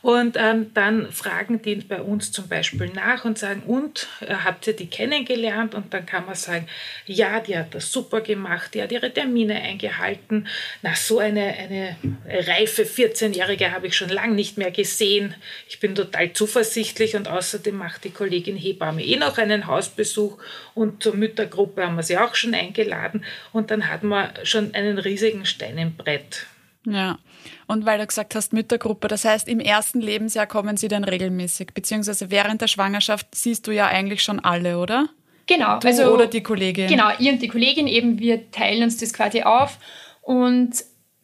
[0.00, 4.66] Und ähm, dann fragen die bei uns zum Beispiel nach und sagen, und äh, habt
[4.68, 5.74] ihr die kennengelernt?
[5.74, 6.68] Und dann kann man sagen,
[7.06, 10.46] ja, die hat das super gemacht, die hat ihre Termine eingehalten.
[10.82, 11.96] Na, so eine, eine
[12.28, 15.34] reife 14-Jährige habe ich schon lange nicht mehr gesehen.
[15.68, 20.38] Ich bin total zuversichtlich und außerdem macht die Kollegin Hebamme eh noch einen Hausbesuch
[20.74, 24.98] und zur Müttergruppe haben wir sie auch schon eingeladen und dann hat man schon einen
[24.98, 26.46] riesigen Stein im Brett.
[26.84, 27.18] Ja.
[27.66, 31.68] Und weil du gesagt hast, Müttergruppe, das heißt, im ersten Lebensjahr kommen sie dann regelmäßig,
[31.74, 35.08] beziehungsweise während der Schwangerschaft siehst du ja eigentlich schon alle, oder?
[35.46, 35.78] Genau.
[35.80, 36.88] Du also, oder die Kollegin.
[36.88, 39.78] Genau, ihr und die Kollegin eben, wir teilen uns das quasi auf.
[40.22, 40.72] Und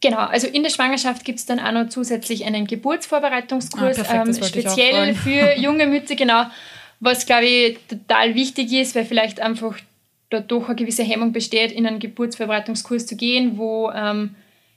[0.01, 4.39] genau, also in der Schwangerschaft gibt es dann auch noch zusätzlich einen Geburtsvorbereitungskurs, ah, perfekt,
[4.39, 6.45] ähm, speziell für junge Mütter, genau.
[7.01, 9.77] Was, glaube ich, total wichtig ist, weil vielleicht einfach
[10.31, 14.35] dadurch eine gewisse Hemmung besteht, in einen Geburtsvorbereitungskurs zu gehen, wo ähm,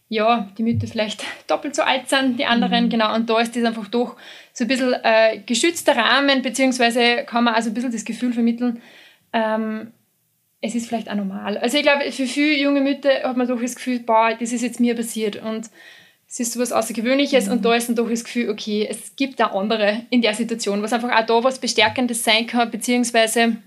[0.09, 2.89] ja, die Mütter vielleicht doppelt so alt sind, die anderen, mhm.
[2.89, 3.13] genau.
[3.13, 4.15] Und da ist das einfach doch
[4.53, 8.81] so ein bisschen äh, geschützter Rahmen, beziehungsweise kann man also ein bisschen das Gefühl vermitteln,
[9.33, 9.91] ähm,
[10.59, 11.57] es ist vielleicht auch normal.
[11.59, 14.63] Also ich glaube, für viele junge Mütter hat man doch das Gefühl, boah, das ist
[14.63, 15.69] jetzt mir passiert und
[16.27, 17.53] es ist so was Außergewöhnliches mhm.
[17.53, 20.81] und da ist dann doch das Gefühl, okay, es gibt auch andere in der Situation,
[20.81, 23.57] was einfach auch da was Bestärkendes sein kann, beziehungsweise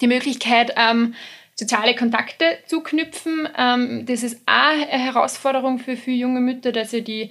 [0.00, 1.14] die Möglichkeit, ähm,
[1.58, 3.48] soziale Kontakte zu knüpfen.
[3.58, 7.30] Ähm, das ist auch eine Herausforderung für viele junge Mütter, dass sie die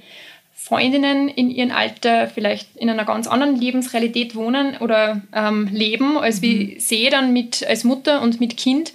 [0.54, 6.42] Freundinnen in ihrem Alter vielleicht in einer ganz anderen Lebensrealität wohnen oder ähm, leben, als
[6.42, 6.80] wie mhm.
[6.80, 8.92] sie dann mit, als Mutter und mit Kind.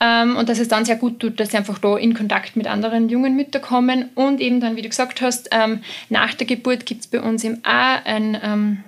[0.00, 2.68] Ähm, und dass es dann sehr gut tut, dass sie einfach da in Kontakt mit
[2.68, 4.10] anderen jungen Müttern kommen.
[4.14, 7.42] Und eben dann, wie du gesagt hast, ähm, nach der Geburt gibt es bei uns
[7.42, 8.84] im A ein ähm,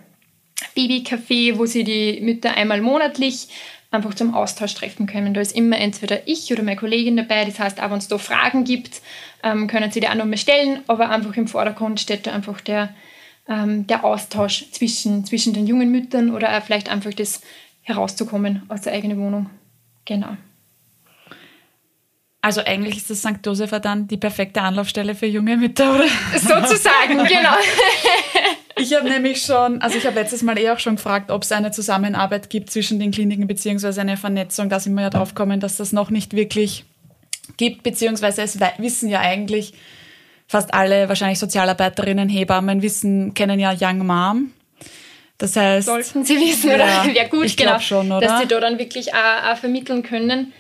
[0.77, 3.49] Babycafé, wo sie die Mütter einmal monatlich
[3.91, 5.35] einfach zum Austausch treffen können.
[5.35, 7.45] Da ist immer entweder ich oder meine Kollegin dabei.
[7.45, 9.03] Das heißt, auch wenn es da Fragen gibt,
[9.43, 10.83] ähm, können sie die auch nochmal stellen.
[10.87, 12.95] Aber einfach im Vordergrund steht da einfach der,
[13.49, 17.41] ähm, der Austausch zwischen, zwischen den jungen Müttern oder auch vielleicht einfach das
[17.83, 19.51] herauszukommen aus der eigenen Wohnung.
[20.05, 20.37] Genau.
[22.43, 23.45] Also eigentlich ist das St.
[23.45, 26.07] Josefa dann die perfekte Anlaufstelle für junge Mütter, oder?
[26.35, 27.55] Sozusagen, genau.
[28.81, 31.53] Ich habe nämlich schon, also ich habe letztes Mal eh auch schon gefragt, ob es
[31.53, 34.69] eine Zusammenarbeit gibt zwischen den Kliniken beziehungsweise eine Vernetzung.
[34.69, 36.85] Da sind wir ja drauf gekommen, dass das noch nicht wirklich
[37.57, 39.75] gibt, beziehungsweise es wissen ja eigentlich
[40.47, 44.53] fast alle, wahrscheinlich Sozialarbeiterinnen, Hebammen, wissen, kennen ja Young Mom.
[45.39, 45.87] Das heißt.
[45.87, 47.07] Sollten sie wissen, oder?
[47.13, 47.79] Ja, gut, genau.
[47.79, 48.27] Schon, oder?
[48.27, 50.53] Dass sie da dann wirklich auch, auch vermitteln können.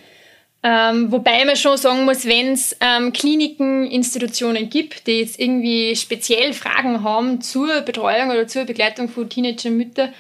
[0.62, 5.96] Ähm, wobei man schon sagen muss, wenn es ähm, Kliniken, Institutionen gibt, die jetzt irgendwie
[5.96, 10.12] speziell Fragen haben zur Betreuung oder zur Begleitung von Teenager Mütter,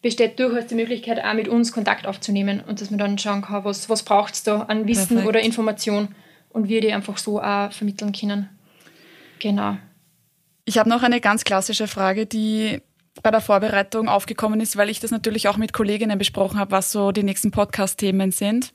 [0.00, 3.64] besteht durchaus die Möglichkeit, auch mit uns Kontakt aufzunehmen und dass man dann schauen kann,
[3.64, 5.28] was, was braucht es da an Wissen Perfekt.
[5.28, 6.14] oder Information
[6.50, 8.48] und wir die einfach so auch vermitteln können.
[9.40, 9.78] Genau.
[10.64, 12.80] Ich habe noch eine ganz klassische Frage, die
[13.22, 16.92] bei der Vorbereitung aufgekommen ist, weil ich das natürlich auch mit Kolleginnen besprochen habe, was
[16.92, 18.72] so die nächsten Podcast-Themen sind.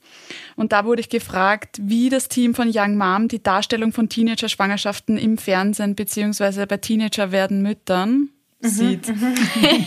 [0.56, 5.18] Und da wurde ich gefragt, wie das Team von Young Mom die Darstellung von Teenager-Schwangerschaften
[5.18, 8.30] im Fernsehen beziehungsweise bei Teenager werden Müttern
[8.60, 9.08] mhm, sieht.
[9.08, 9.34] Mhm.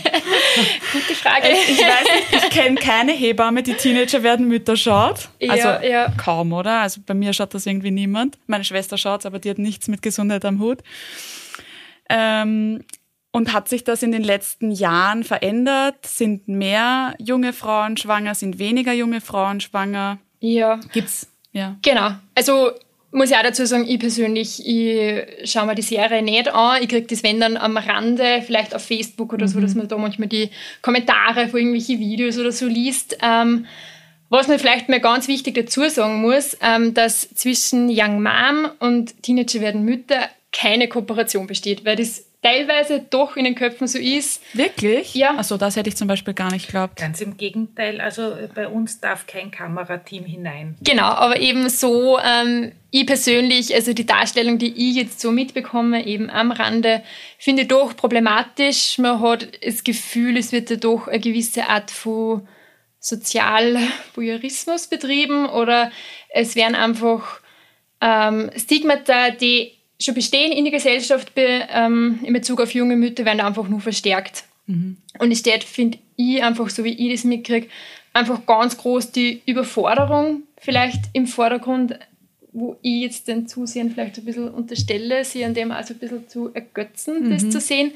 [0.92, 1.48] Gute Frage.
[1.68, 5.28] Ich, weiß nicht, ich kenne keine Hebamme, die Teenager werden Mütter schaut.
[5.48, 6.12] Also ja, ja.
[6.16, 6.80] kaum, oder?
[6.80, 8.38] Also bei mir schaut das irgendwie niemand.
[8.46, 10.78] Meine Schwester schaut aber die hat nichts mit Gesundheit am Hut.
[12.08, 12.84] Ähm,
[13.38, 16.04] und hat sich das in den letzten Jahren verändert?
[16.04, 18.34] Sind mehr junge Frauen schwanger?
[18.34, 20.18] Sind weniger junge Frauen schwanger?
[20.40, 20.80] Ja.
[20.92, 21.28] Gibt's?
[21.52, 21.76] Ja.
[21.82, 22.10] Genau.
[22.34, 22.72] Also
[23.12, 26.82] muss ich auch dazu sagen, ich persönlich, ich schaue mir die Serie nicht an.
[26.82, 29.62] Ich kriege das, wenn dann am Rande, vielleicht auf Facebook oder so, mhm.
[29.62, 30.50] dass man da manchmal die
[30.82, 33.18] Kommentare von irgendwelchen Videos oder so liest.
[33.22, 33.66] Ähm,
[34.30, 39.22] was man vielleicht mal ganz wichtig dazu sagen muss, ähm, dass zwischen Young Mom und
[39.22, 44.42] Teenager werden Mütter keine Kooperation besteht, weil das teilweise doch in den Köpfen so ist.
[44.54, 45.14] Wirklich?
[45.14, 45.36] Ja.
[45.36, 46.96] Also das hätte ich zum Beispiel gar nicht geglaubt.
[46.96, 50.76] Ganz im Gegenteil, also bei uns darf kein Kamerateam hinein.
[50.80, 56.06] Genau, aber eben so, ähm, ich persönlich, also die Darstellung, die ich jetzt so mitbekomme,
[56.06, 57.02] eben am Rande,
[57.38, 58.98] finde ich doch problematisch.
[58.98, 62.46] Man hat das Gefühl, es wird da doch eine gewisse Art von
[63.00, 65.90] Sozialvoyeurismus betrieben oder
[66.30, 67.40] es werden einfach
[68.00, 73.40] ähm, Stigmata, die schon bestehen in der Gesellschaft ähm, in Bezug auf junge Mütter, werden
[73.40, 74.44] einfach nur verstärkt.
[74.66, 74.96] Mhm.
[75.18, 77.68] Und es steht, finde ich, einfach so wie ich das mitkriege,
[78.12, 81.98] einfach ganz groß die Überforderung vielleicht im Vordergrund,
[82.52, 86.28] wo ich jetzt den Zusehern vielleicht ein bisschen unterstelle, sie an dem also ein bisschen
[86.28, 87.30] zu ergötzen, mhm.
[87.30, 87.92] das zu sehen.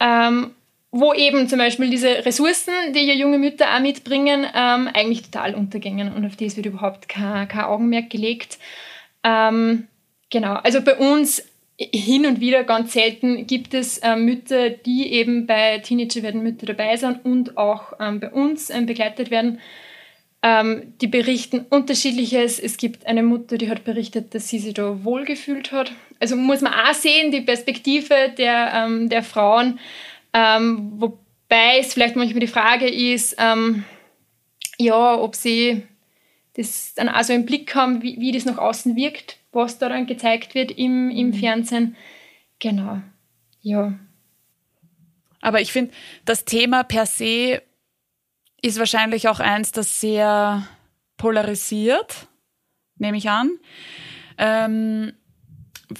[0.00, 0.52] Ähm,
[0.90, 5.54] wo eben zum Beispiel diese Ressourcen, die ja junge Mütter auch mitbringen, ähm, eigentlich total
[5.54, 8.58] untergängen und auf das wird überhaupt kein, kein Augenmerk gelegt.
[9.22, 9.86] Ähm,
[10.30, 11.42] Genau, also bei uns
[11.78, 16.66] hin und wieder ganz selten gibt es äh, Mütter, die eben bei Teenager werden Mütter
[16.66, 19.60] dabei sind und auch ähm, bei uns ähm, begleitet werden.
[20.42, 22.58] Ähm, die berichten unterschiedliches.
[22.58, 25.92] Es gibt eine Mutter, die hat berichtet, dass sie sich da wohlgefühlt hat.
[26.20, 29.78] Also muss man auch sehen, die Perspektive der, ähm, der Frauen.
[30.32, 33.84] Ähm, wobei es vielleicht manchmal die Frage ist, ähm,
[34.78, 35.82] ja, ob sie
[36.54, 39.88] das dann auch so im Blick haben, wie, wie das nach außen wirkt was da
[39.88, 41.34] dann gezeigt wird im, im mhm.
[41.34, 41.96] Fernsehen.
[42.58, 43.00] Genau,
[43.60, 43.98] ja.
[45.40, 45.92] Aber ich finde,
[46.24, 47.62] das Thema per se
[48.60, 50.66] ist wahrscheinlich auch eins, das sehr
[51.16, 52.26] polarisiert,
[52.96, 53.50] nehme ich an.
[54.36, 55.12] Ähm,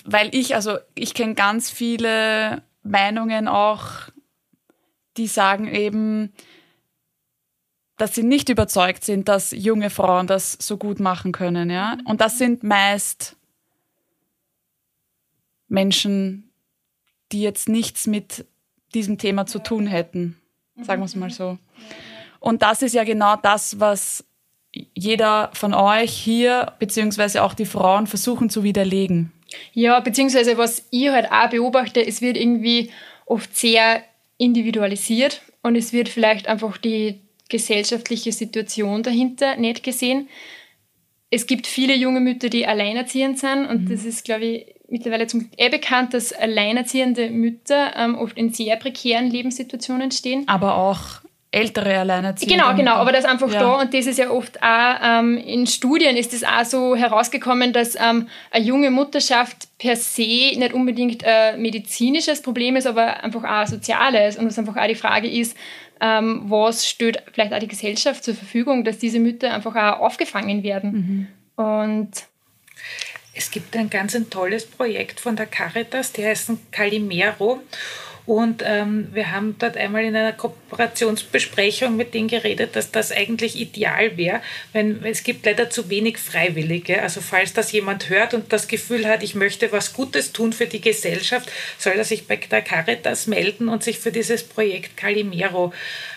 [0.05, 4.11] weil ich, also ich kenne ganz viele Meinungen auch,
[5.17, 6.33] die sagen eben,
[7.97, 11.97] dass sie nicht überzeugt sind, dass junge Frauen das so gut machen können, ja.
[12.05, 13.38] Und das sind meist
[15.69, 16.51] Menschen,
[17.33, 18.47] die jetzt nichts mit
[18.95, 20.41] diesem Thema zu tun hätten,
[20.83, 21.59] sagen wir es mal so.
[22.41, 24.25] Und das ist ja genau das, was
[24.95, 29.33] jeder von euch hier, beziehungsweise auch die Frauen, versuchen zu widerlegen.
[29.73, 32.91] Ja, beziehungsweise was ich halt auch beobachte, es wird irgendwie
[33.27, 34.03] oft sehr
[34.37, 40.29] individualisiert und es wird vielleicht einfach die gesellschaftliche Situation dahinter nicht gesehen.
[41.31, 43.89] Es gibt viele junge Mütter, die alleinerziehend sind und mhm.
[43.91, 48.77] das ist, glaube ich, mittlerweile zum eh bekannt, dass alleinerziehende Mütter ähm, oft in sehr
[48.77, 50.45] prekären Lebenssituationen stehen.
[50.49, 51.21] Aber auch
[51.51, 52.57] ältere Alleinerziehende.
[52.57, 53.61] Genau, genau, aber das ist einfach ja.
[53.61, 57.73] da und das ist ja oft auch ähm, in Studien ist es auch so herausgekommen,
[57.73, 63.45] dass ähm, eine junge Mutterschaft per se nicht unbedingt ein medizinisches Problem ist, aber einfach
[63.45, 65.57] auch ein soziales und was einfach auch die Frage ist,
[66.01, 70.63] ähm, was stellt vielleicht auch die Gesellschaft zur Verfügung, dass diese Mütter einfach auch aufgefangen
[70.63, 71.29] werden.
[71.57, 71.65] Mhm.
[71.65, 72.11] Und
[73.39, 77.61] es gibt ein ganz ein tolles Projekt von der Caritas, die heißen Calimero.
[78.27, 83.59] Und ähm, wir haben dort einmal in einer Kooperationsbesprechung mit denen geredet, dass das eigentlich
[83.59, 84.43] ideal wäre,
[84.75, 87.01] wenn es gibt leider zu wenig Freiwillige.
[87.01, 90.67] Also falls das jemand hört und das Gefühl hat, ich möchte was Gutes tun für
[90.67, 95.73] die Gesellschaft, soll er sich bei der Caritas melden und sich für dieses Projekt Calimero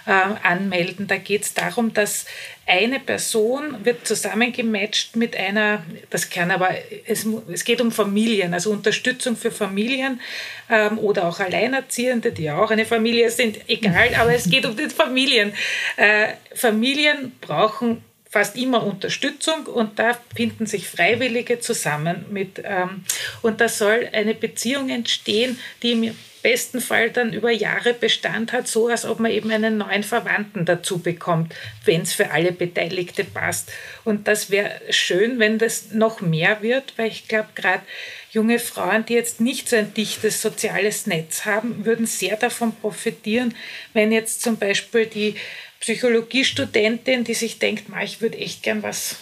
[0.06, 1.08] äh, anmelden.
[1.08, 2.26] Da geht es darum, dass
[2.72, 6.70] eine Person wird zusammengematcht mit einer, das kann aber,
[7.06, 10.22] es, es geht um Familien, also Unterstützung für Familien
[10.70, 14.78] ähm, oder auch Alleinerziehende, die ja auch eine Familie sind, egal, aber es geht um
[14.78, 15.52] die Familien.
[15.98, 23.04] Äh, Familien brauchen fast immer Unterstützung und da finden sich Freiwillige zusammen mit ähm,
[23.42, 28.68] und da soll eine Beziehung entstehen, die im besten Fall dann über Jahre Bestand hat,
[28.68, 31.54] so als ob man eben einen neuen Verwandten dazu bekommt,
[31.86, 33.72] wenn es für alle Beteiligte passt.
[34.04, 37.84] Und das wäre schön, wenn das noch mehr wird, weil ich glaube, gerade
[38.32, 43.54] junge Frauen, die jetzt nicht so ein dichtes soziales Netz haben, würden sehr davon profitieren,
[43.94, 45.36] wenn jetzt zum Beispiel die
[45.82, 49.18] Psychologiestudentin, die sich denkt, ich würde echt gern was,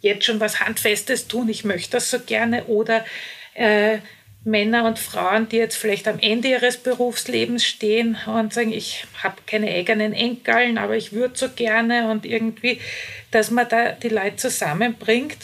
[0.00, 3.04] jetzt schon was Handfestes tun, ich möchte das so gerne, oder
[3.54, 3.98] äh,
[4.44, 9.36] Männer und Frauen, die jetzt vielleicht am Ende ihres Berufslebens stehen und sagen, ich habe
[9.46, 12.80] keine eigenen Enkeln, aber ich würde so gerne und irgendwie,
[13.30, 15.38] dass man da die Leute zusammenbringt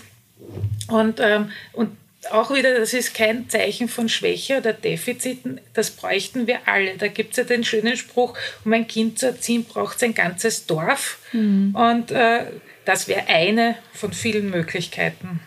[0.88, 1.96] und, ähm, und
[2.32, 6.96] auch wieder, das ist kein Zeichen von Schwäche oder Defiziten, das bräuchten wir alle.
[6.96, 10.14] Da gibt es ja den schönen Spruch, um ein Kind zu erziehen, braucht es ein
[10.14, 11.18] ganzes Dorf.
[11.32, 11.74] Mhm.
[11.74, 12.44] Und äh,
[12.84, 15.40] das wäre eine von vielen Möglichkeiten.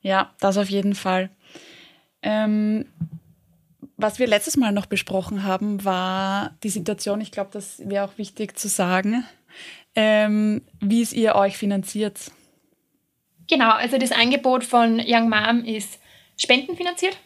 [0.00, 1.30] Ja, das auf jeden Fall.
[2.22, 2.86] Ähm,
[3.96, 8.16] was wir letztes Mal noch besprochen haben, war die Situation, ich glaube, das wäre auch
[8.16, 9.24] wichtig zu sagen,
[9.94, 12.30] ähm, wie es ihr euch finanziert.
[13.48, 15.98] Genau, also das Angebot von Young Mom ist
[16.36, 17.18] spendenfinanziert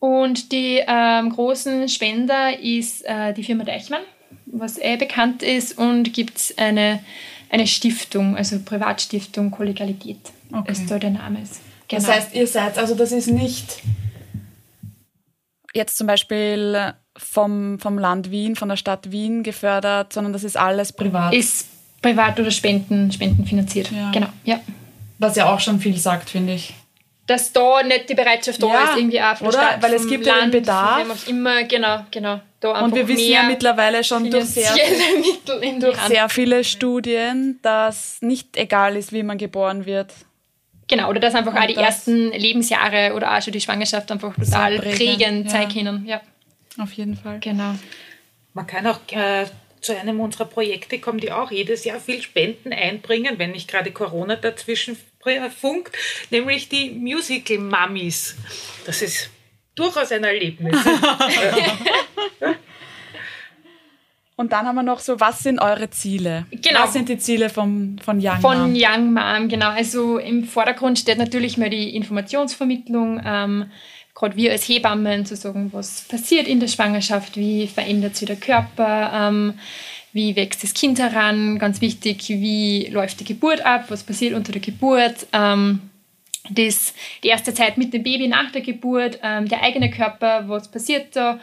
[0.00, 4.02] und die ähm, großen Spender ist äh, die Firma Deichmann,
[4.46, 7.04] was eh bekannt ist und gibt es eine,
[7.50, 10.18] eine Stiftung, also Privatstiftung Kollegialität,
[10.52, 10.72] okay.
[10.72, 11.60] ist da der Name ist.
[11.86, 12.02] Genau.
[12.02, 13.80] Das heißt, ihr seid, also das ist nicht
[15.74, 20.56] jetzt zum Beispiel vom, vom Land Wien, von der Stadt Wien gefördert, sondern das ist
[20.56, 21.34] alles privat.
[21.34, 21.68] Ist
[22.02, 23.90] privat oder Spenden, spendenfinanziert.
[23.90, 24.10] Ja.
[24.10, 24.60] Genau, ja.
[25.18, 26.74] Was ja auch schon viel sagt, finde ich.
[27.26, 29.52] Dass da nicht die Bereitschaft da ja, ist, irgendwie auch oder?
[29.52, 31.28] Stadt, Weil es gibt Land, ja den Bedarf.
[31.28, 32.40] immer, genau, genau.
[32.58, 34.70] Da Und wir wissen ja mittlerweile schon durch, sehr,
[35.80, 40.12] durch sehr viele Studien, dass nicht egal ist, wie man geboren wird.
[40.90, 44.34] Genau, oder dass einfach Und auch die ersten Lebensjahre oder auch schon die Schwangerschaft einfach
[44.34, 45.50] total prägend ja.
[45.50, 46.04] sein können.
[46.04, 46.20] Ja.
[46.78, 47.38] Auf jeden Fall.
[47.38, 47.76] Genau.
[48.54, 49.46] Man kann auch äh,
[49.80, 53.92] zu einem unserer Projekte kommen, die auch jedes Jahr viel Spenden einbringen, wenn nicht gerade
[53.92, 54.96] Corona dazwischen
[55.56, 55.96] funkt,
[56.30, 58.34] nämlich die Musical Mummies.
[58.84, 59.30] Das ist
[59.76, 60.76] durchaus ein Erlebnis.
[64.40, 66.46] Und dann haben wir noch so, was sind eure Ziele?
[66.50, 66.84] Genau.
[66.84, 68.74] Was sind die Ziele vom, von Young Von Mom?
[68.74, 69.68] Young Mom, genau.
[69.68, 73.20] Also im Vordergrund steht natürlich mal die Informationsvermittlung.
[73.22, 73.66] Ähm,
[74.14, 78.36] gerade wir als Hebammen zu sagen, was passiert in der Schwangerschaft, wie verändert sich der
[78.36, 79.58] Körper, ähm,
[80.14, 84.52] wie wächst das Kind heran, ganz wichtig, wie läuft die Geburt ab, was passiert unter
[84.52, 85.90] der Geburt, ähm,
[86.48, 90.70] das, die erste Zeit mit dem Baby nach der Geburt, ähm, der eigene Körper, was
[90.70, 91.38] passiert da,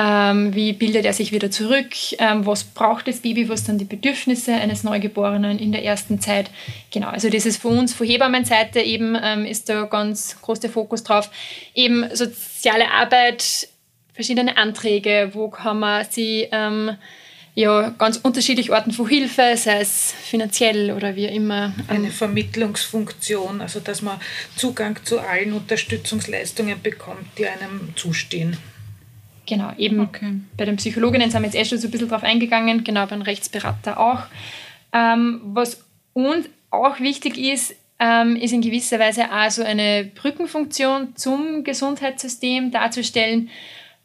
[0.00, 3.84] ähm, wie bildet er sich wieder zurück, ähm, was braucht das Baby, was sind die
[3.84, 6.50] Bedürfnisse eines Neugeborenen in der ersten Zeit.
[6.92, 10.70] Genau, also das ist für uns von Hebammenseite eben, ähm, ist da ganz groß der
[10.70, 11.30] Fokus drauf.
[11.74, 13.68] Eben soziale Arbeit,
[14.14, 16.96] verschiedene Anträge, wo kann man sie ähm,
[17.56, 21.74] ja, ganz unterschiedlich Orten von Hilfe, sei es finanziell oder wie immer.
[21.88, 24.20] Eine Vermittlungsfunktion, also dass man
[24.54, 28.56] Zugang zu allen Unterstützungsleistungen bekommt, die einem zustehen.
[29.48, 30.40] Genau, eben okay.
[30.58, 33.22] bei den Psychologinnen sind wir jetzt eh schon so ein bisschen drauf eingegangen, genau beim
[33.22, 34.24] Rechtsberater auch.
[34.92, 35.82] Ähm, was
[36.12, 42.70] uns auch wichtig ist, ähm, ist in gewisser Weise auch so eine Brückenfunktion zum Gesundheitssystem
[42.70, 43.48] darzustellen.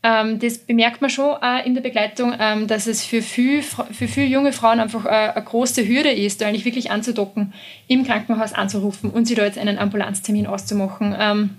[0.01, 4.07] Ähm, das bemerkt man schon auch in der Begleitung, ähm, dass es für viele für
[4.07, 7.53] viel junge Frauen einfach eine, eine große Hürde ist, da eigentlich wirklich anzudocken,
[7.87, 11.13] im Krankenhaus anzurufen und sich da jetzt einen Ambulanztermin auszumachen.
[11.19, 11.49] Ähm,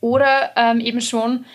[0.00, 1.46] oder ähm, eben schon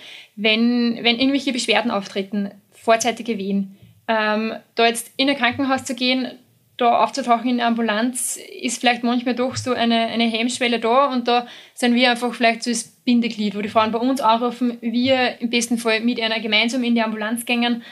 [0.41, 6.32] wenn, wenn irgendwelche Beschwerden auftreten, vorzeitige Wehen, ähm, da jetzt in ein Krankenhaus zu gehen,
[6.78, 11.28] da aufzutauchen in der Ambulanz, ist vielleicht manchmal doch so eine, eine Hemmschwelle da und
[11.28, 15.41] da sind wir einfach vielleicht so das Bindeglied, wo die Frauen bei uns anrufen, wir
[15.41, 17.84] im besten Fall mit einer gemeinsam in die Ambulanz gängen.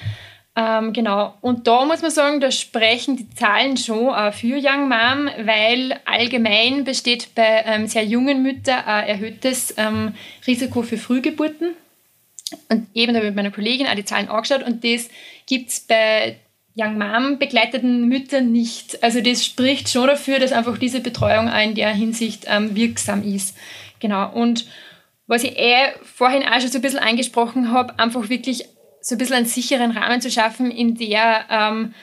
[0.55, 1.33] Ähm, genau.
[1.41, 5.99] Und da muss man sagen, da sprechen die Zahlen schon äh, für Young Mom, weil
[6.05, 10.13] allgemein besteht bei ähm, sehr jungen Müttern ein erhöhtes ähm,
[10.47, 11.75] Risiko für Frühgeburten.
[12.69, 15.09] Und eben habe ich mit meiner Kollegin auch die Zahlen angeschaut und das
[15.45, 16.37] gibt es bei
[16.77, 19.03] Young Mom begleiteten Müttern nicht.
[19.03, 23.23] Also das spricht schon dafür, dass einfach diese Betreuung auch in der Hinsicht ähm, wirksam
[23.23, 23.57] ist.
[23.99, 24.31] Genau.
[24.31, 24.67] Und
[25.25, 28.65] was ich eh vorhin auch schon so ein bisschen angesprochen habe, einfach wirklich
[29.01, 31.93] so ein bisschen einen sicheren Rahmen zu schaffen, in der ähm,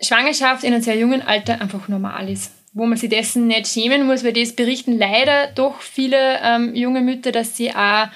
[0.00, 2.52] Schwangerschaft in einem sehr jungen Alter einfach normal ist.
[2.74, 7.00] Wo man sich dessen nicht schämen muss, weil das berichten leider doch viele ähm, junge
[7.00, 8.08] Mütter, dass sie auch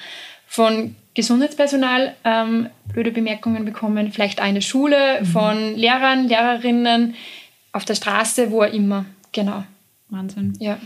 [0.45, 5.25] von Gesundheitspersonal ähm, blöde Bemerkungen bekommen, vielleicht eine Schule, mhm.
[5.25, 7.15] von Lehrern, Lehrerinnen,
[7.73, 9.05] auf der Straße, wo auch immer.
[9.31, 9.63] Genau.
[10.09, 10.53] Wahnsinn.
[10.59, 10.77] Ja.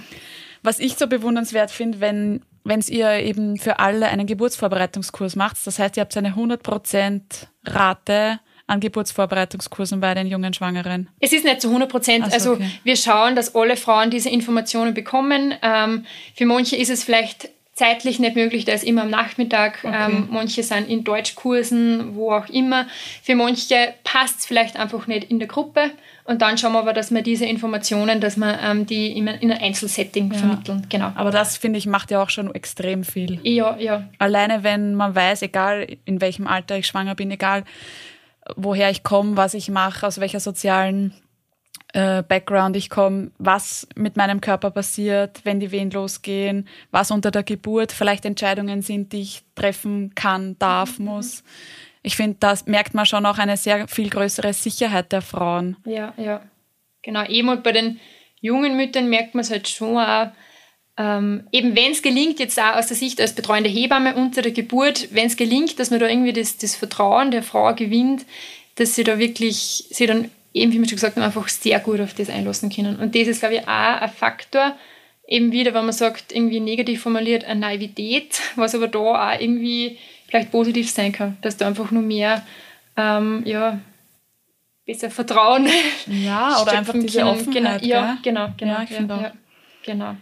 [0.63, 5.78] Was ich so bewundernswert finde, wenn wenn ihr eben für alle einen Geburtsvorbereitungskurs macht, das
[5.78, 7.21] heißt, ihr habt eine 100%
[7.63, 11.07] Rate an Geburtsvorbereitungskursen bei den jungen Schwangeren?
[11.19, 12.26] Es ist nicht zu 100 Prozent.
[12.26, 12.69] So, also okay.
[12.84, 15.53] wir schauen, dass alle Frauen diese Informationen bekommen.
[15.61, 16.05] Ähm,
[16.36, 19.84] für manche ist es vielleicht zeitlich nicht möglich, da ist immer am Nachmittag.
[19.84, 22.88] Ähm, manche sind in Deutschkursen, wo auch immer.
[23.21, 25.91] Für manche passt es vielleicht einfach nicht in der Gruppe.
[26.23, 29.51] Und dann schauen wir aber, dass wir diese Informationen, dass wir ähm, die in, in
[29.51, 30.88] einem Einzelsetting vermitteln.
[30.89, 31.11] Genau.
[31.15, 33.39] Aber das, finde ich, macht ja auch schon extrem viel.
[33.43, 34.07] Ja, ja.
[34.19, 37.65] Alleine wenn man weiß, egal in welchem Alter ich schwanger bin, egal
[38.55, 41.13] woher ich komme, was ich mache, aus welcher sozialen
[41.95, 47.31] äh, Background ich komme, was mit meinem Körper passiert, wenn die Wehen losgehen, was unter
[47.31, 51.43] der Geburt vielleicht Entscheidungen sind, die ich treffen kann, darf, muss.
[52.03, 55.77] Ich finde, da merkt man schon auch eine sehr viel größere Sicherheit der Frauen.
[55.85, 56.41] Ja, ja.
[57.01, 58.01] Genau, eben und bei den
[58.41, 60.31] jungen Müttern merkt man es halt schon auch,
[60.97, 64.51] ähm, eben wenn es gelingt, jetzt auch aus der Sicht als betreuende Hebamme unter der
[64.51, 68.25] Geburt, wenn es gelingt, dass man da irgendwie das, das Vertrauen der Frau gewinnt,
[68.75, 71.99] dass sie da wirklich, sie dann eben, wie wir schon gesagt haben, einfach sehr gut
[71.99, 72.95] auf das einlassen können.
[72.95, 74.75] Und das ist, glaube ich, auch ein Faktor,
[75.27, 79.97] eben wieder, wenn man sagt, irgendwie negativ formuliert, eine Naivität, was aber da auch irgendwie
[80.27, 82.45] vielleicht positiv sein kann, dass da einfach nur mehr,
[82.95, 83.79] ähm, ja,
[84.85, 85.67] besser Vertrauen
[86.07, 87.29] Ja, oder einfach diese können.
[87.31, 87.81] Offenheit.
[87.81, 88.73] Genau, ja, genau, genau.
[88.73, 89.33] Ja, ich ja, ja,
[89.83, 90.15] genau.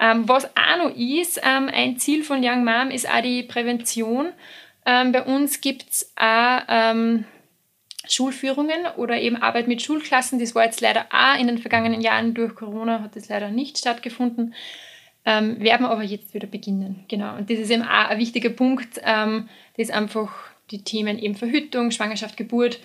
[0.00, 4.28] Ähm, was auch noch ist, ähm, ein Ziel von Young Mom ist auch die Prävention.
[4.86, 7.24] Ähm, bei uns gibt es auch ähm,
[8.08, 10.38] Schulführungen oder eben Arbeit mit Schulklassen.
[10.38, 13.78] Das war jetzt leider auch in den vergangenen Jahren durch Corona, hat das leider nicht
[13.78, 14.54] stattgefunden.
[15.24, 17.04] Ähm, werden wir aber jetzt wieder beginnen.
[17.08, 17.36] Genau.
[17.36, 20.30] Und das ist eben auch ein wichtiger Punkt, ähm, das einfach
[20.70, 22.80] die Themen eben Verhütung, Schwangerschaft, Geburt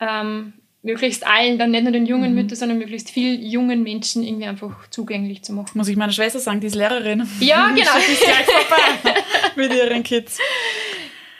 [0.00, 4.46] ähm, möglichst allen, dann nicht nur den jungen Müttern, sondern möglichst vielen jungen Menschen irgendwie
[4.46, 5.70] einfach zugänglich zu machen.
[5.74, 7.28] Muss ich meiner Schwester sagen, die ist Lehrerin.
[7.40, 7.90] Ja, genau.
[9.56, 10.38] mit ihren Kids.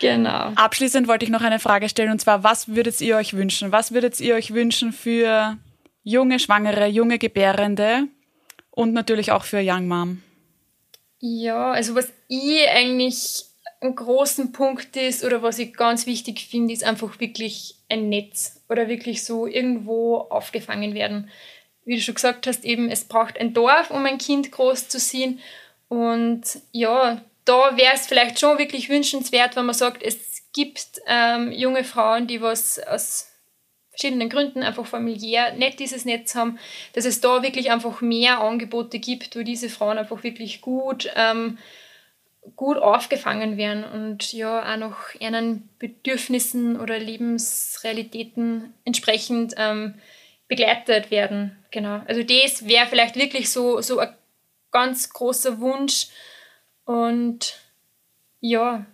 [0.03, 0.53] Genau.
[0.57, 3.72] Abschließend wollte ich noch eine Frage stellen und zwar, was würdet ihr euch wünschen?
[3.72, 5.57] Was würdet ihr euch wünschen für
[6.03, 8.09] junge Schwangere, junge Gebärende
[8.70, 10.22] und natürlich auch für Young Mom?
[11.20, 13.44] Ja, also was ich eigentlich
[13.80, 18.62] einen großen Punkt ist oder was ich ganz wichtig finde, ist einfach wirklich ein Netz
[18.68, 21.30] oder wirklich so irgendwo aufgefangen werden.
[21.84, 24.98] Wie du schon gesagt hast, eben es braucht ein Dorf, um ein Kind groß zu
[24.98, 25.40] ziehen.
[25.88, 31.51] Und ja, da wäre es vielleicht schon wirklich wünschenswert, wenn man sagt, es gibt ähm,
[31.53, 33.28] junge Frauen, die was aus
[33.90, 36.59] verschiedenen Gründen einfach familiär nicht dieses Netz haben,
[36.95, 41.59] dass es da wirklich einfach mehr Angebote gibt, wo diese Frauen einfach wirklich gut ähm,
[42.57, 49.95] gut aufgefangen werden und ja auch noch ihren Bedürfnissen oder Lebensrealitäten entsprechend ähm,
[50.49, 51.57] begleitet werden.
[51.70, 52.03] Genau.
[52.07, 54.14] Also das wäre vielleicht wirklich so, so ein
[54.72, 56.09] ganz großer Wunsch
[56.84, 57.58] und
[58.40, 58.86] ja,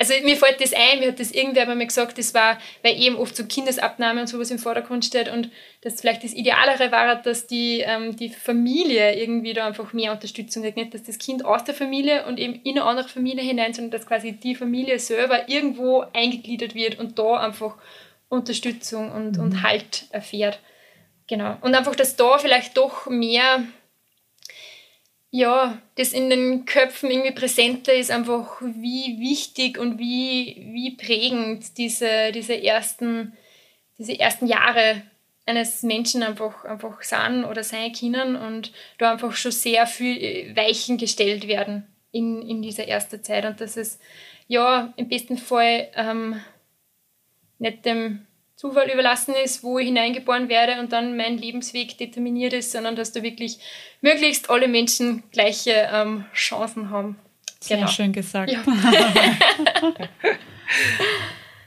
[0.00, 3.16] also mir fällt das ein, mir hat das irgendwer mir gesagt, das war, weil eben
[3.16, 5.50] oft so Kindesabnahme und sowas im Vordergrund steht und
[5.80, 10.62] dass vielleicht das Idealere war, dass die, ähm, die Familie irgendwie da einfach mehr Unterstützung
[10.62, 10.76] kriegt.
[10.76, 13.90] Nicht, dass das Kind aus der Familie und eben in eine andere Familie hinein, sondern
[13.90, 17.76] dass quasi die Familie selber irgendwo eingegliedert wird und da einfach
[18.28, 20.60] Unterstützung und, und Halt erfährt.
[21.26, 21.56] Genau.
[21.60, 23.64] Und einfach, dass da vielleicht doch mehr
[25.30, 31.76] ja, das in den Köpfen irgendwie präsenter ist, einfach wie wichtig und wie, wie prägend
[31.76, 33.36] diese, diese, ersten,
[33.98, 35.02] diese ersten Jahre
[35.44, 40.98] eines Menschen einfach, einfach sind oder sein können und da einfach schon sehr viel Weichen
[40.98, 43.44] gestellt werden in, in dieser ersten Zeit.
[43.44, 43.98] Und dass es
[44.46, 46.40] ja im besten Fall ähm,
[47.58, 48.26] nicht dem
[48.58, 53.12] Zufall überlassen ist, wo ich hineingeboren werde und dann mein Lebensweg determiniert ist, sondern dass
[53.12, 53.58] da wirklich
[54.00, 57.16] möglichst alle Menschen gleiche ähm, Chancen haben.
[57.60, 58.50] Sehr schön gesagt.
[58.50, 58.62] Ja.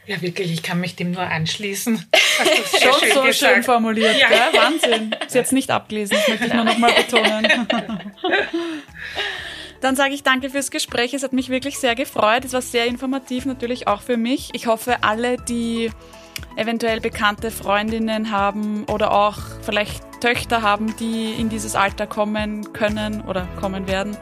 [0.07, 2.03] Ja, wirklich, ich kann mich dem nur anschließen.
[2.39, 3.35] Hast Schon schön so gesagt.
[3.53, 4.29] schön formuliert, Ja.
[4.29, 4.39] gell?
[4.59, 5.15] Wahnsinn.
[5.27, 7.47] Sie hat es nicht abgelesen, das möchte ich nur noch mal betonen.
[9.79, 11.13] Dann sage ich danke fürs Gespräch.
[11.13, 12.45] Es hat mich wirklich sehr gefreut.
[12.45, 14.49] Es war sehr informativ, natürlich auch für mich.
[14.53, 15.91] Ich hoffe, alle, die
[16.55, 23.21] eventuell bekannte Freundinnen haben oder auch vielleicht Töchter haben, die in dieses Alter kommen können
[23.21, 24.15] oder kommen werden,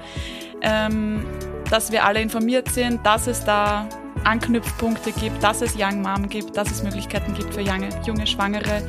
[0.61, 1.25] ähm,
[1.69, 3.87] dass wir alle informiert sind, dass es da
[4.23, 8.83] Anknüpfpunkte gibt, dass es Young Mom gibt, dass es Möglichkeiten gibt für junge, junge Schwangere,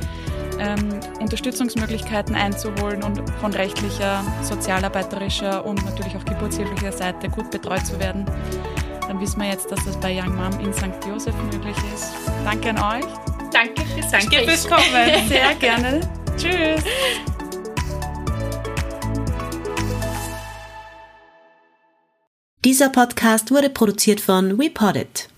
[0.58, 7.98] ähm, Unterstützungsmöglichkeiten einzuholen und von rechtlicher, sozialarbeiterischer und natürlich auch geburtshilflicher Seite gut betreut zu
[7.98, 8.26] werden.
[9.10, 10.84] Dann wissen wir jetzt, dass das bei Young Mom in St.
[11.08, 12.12] Josef möglich ist.
[12.44, 13.10] Danke an euch.
[13.52, 15.28] Danke fürs, Danke fürs Kommen.
[15.28, 16.00] Sehr gerne.
[16.36, 16.84] Tschüss.
[22.64, 25.28] Dieser Podcast wurde produziert von WePoddit.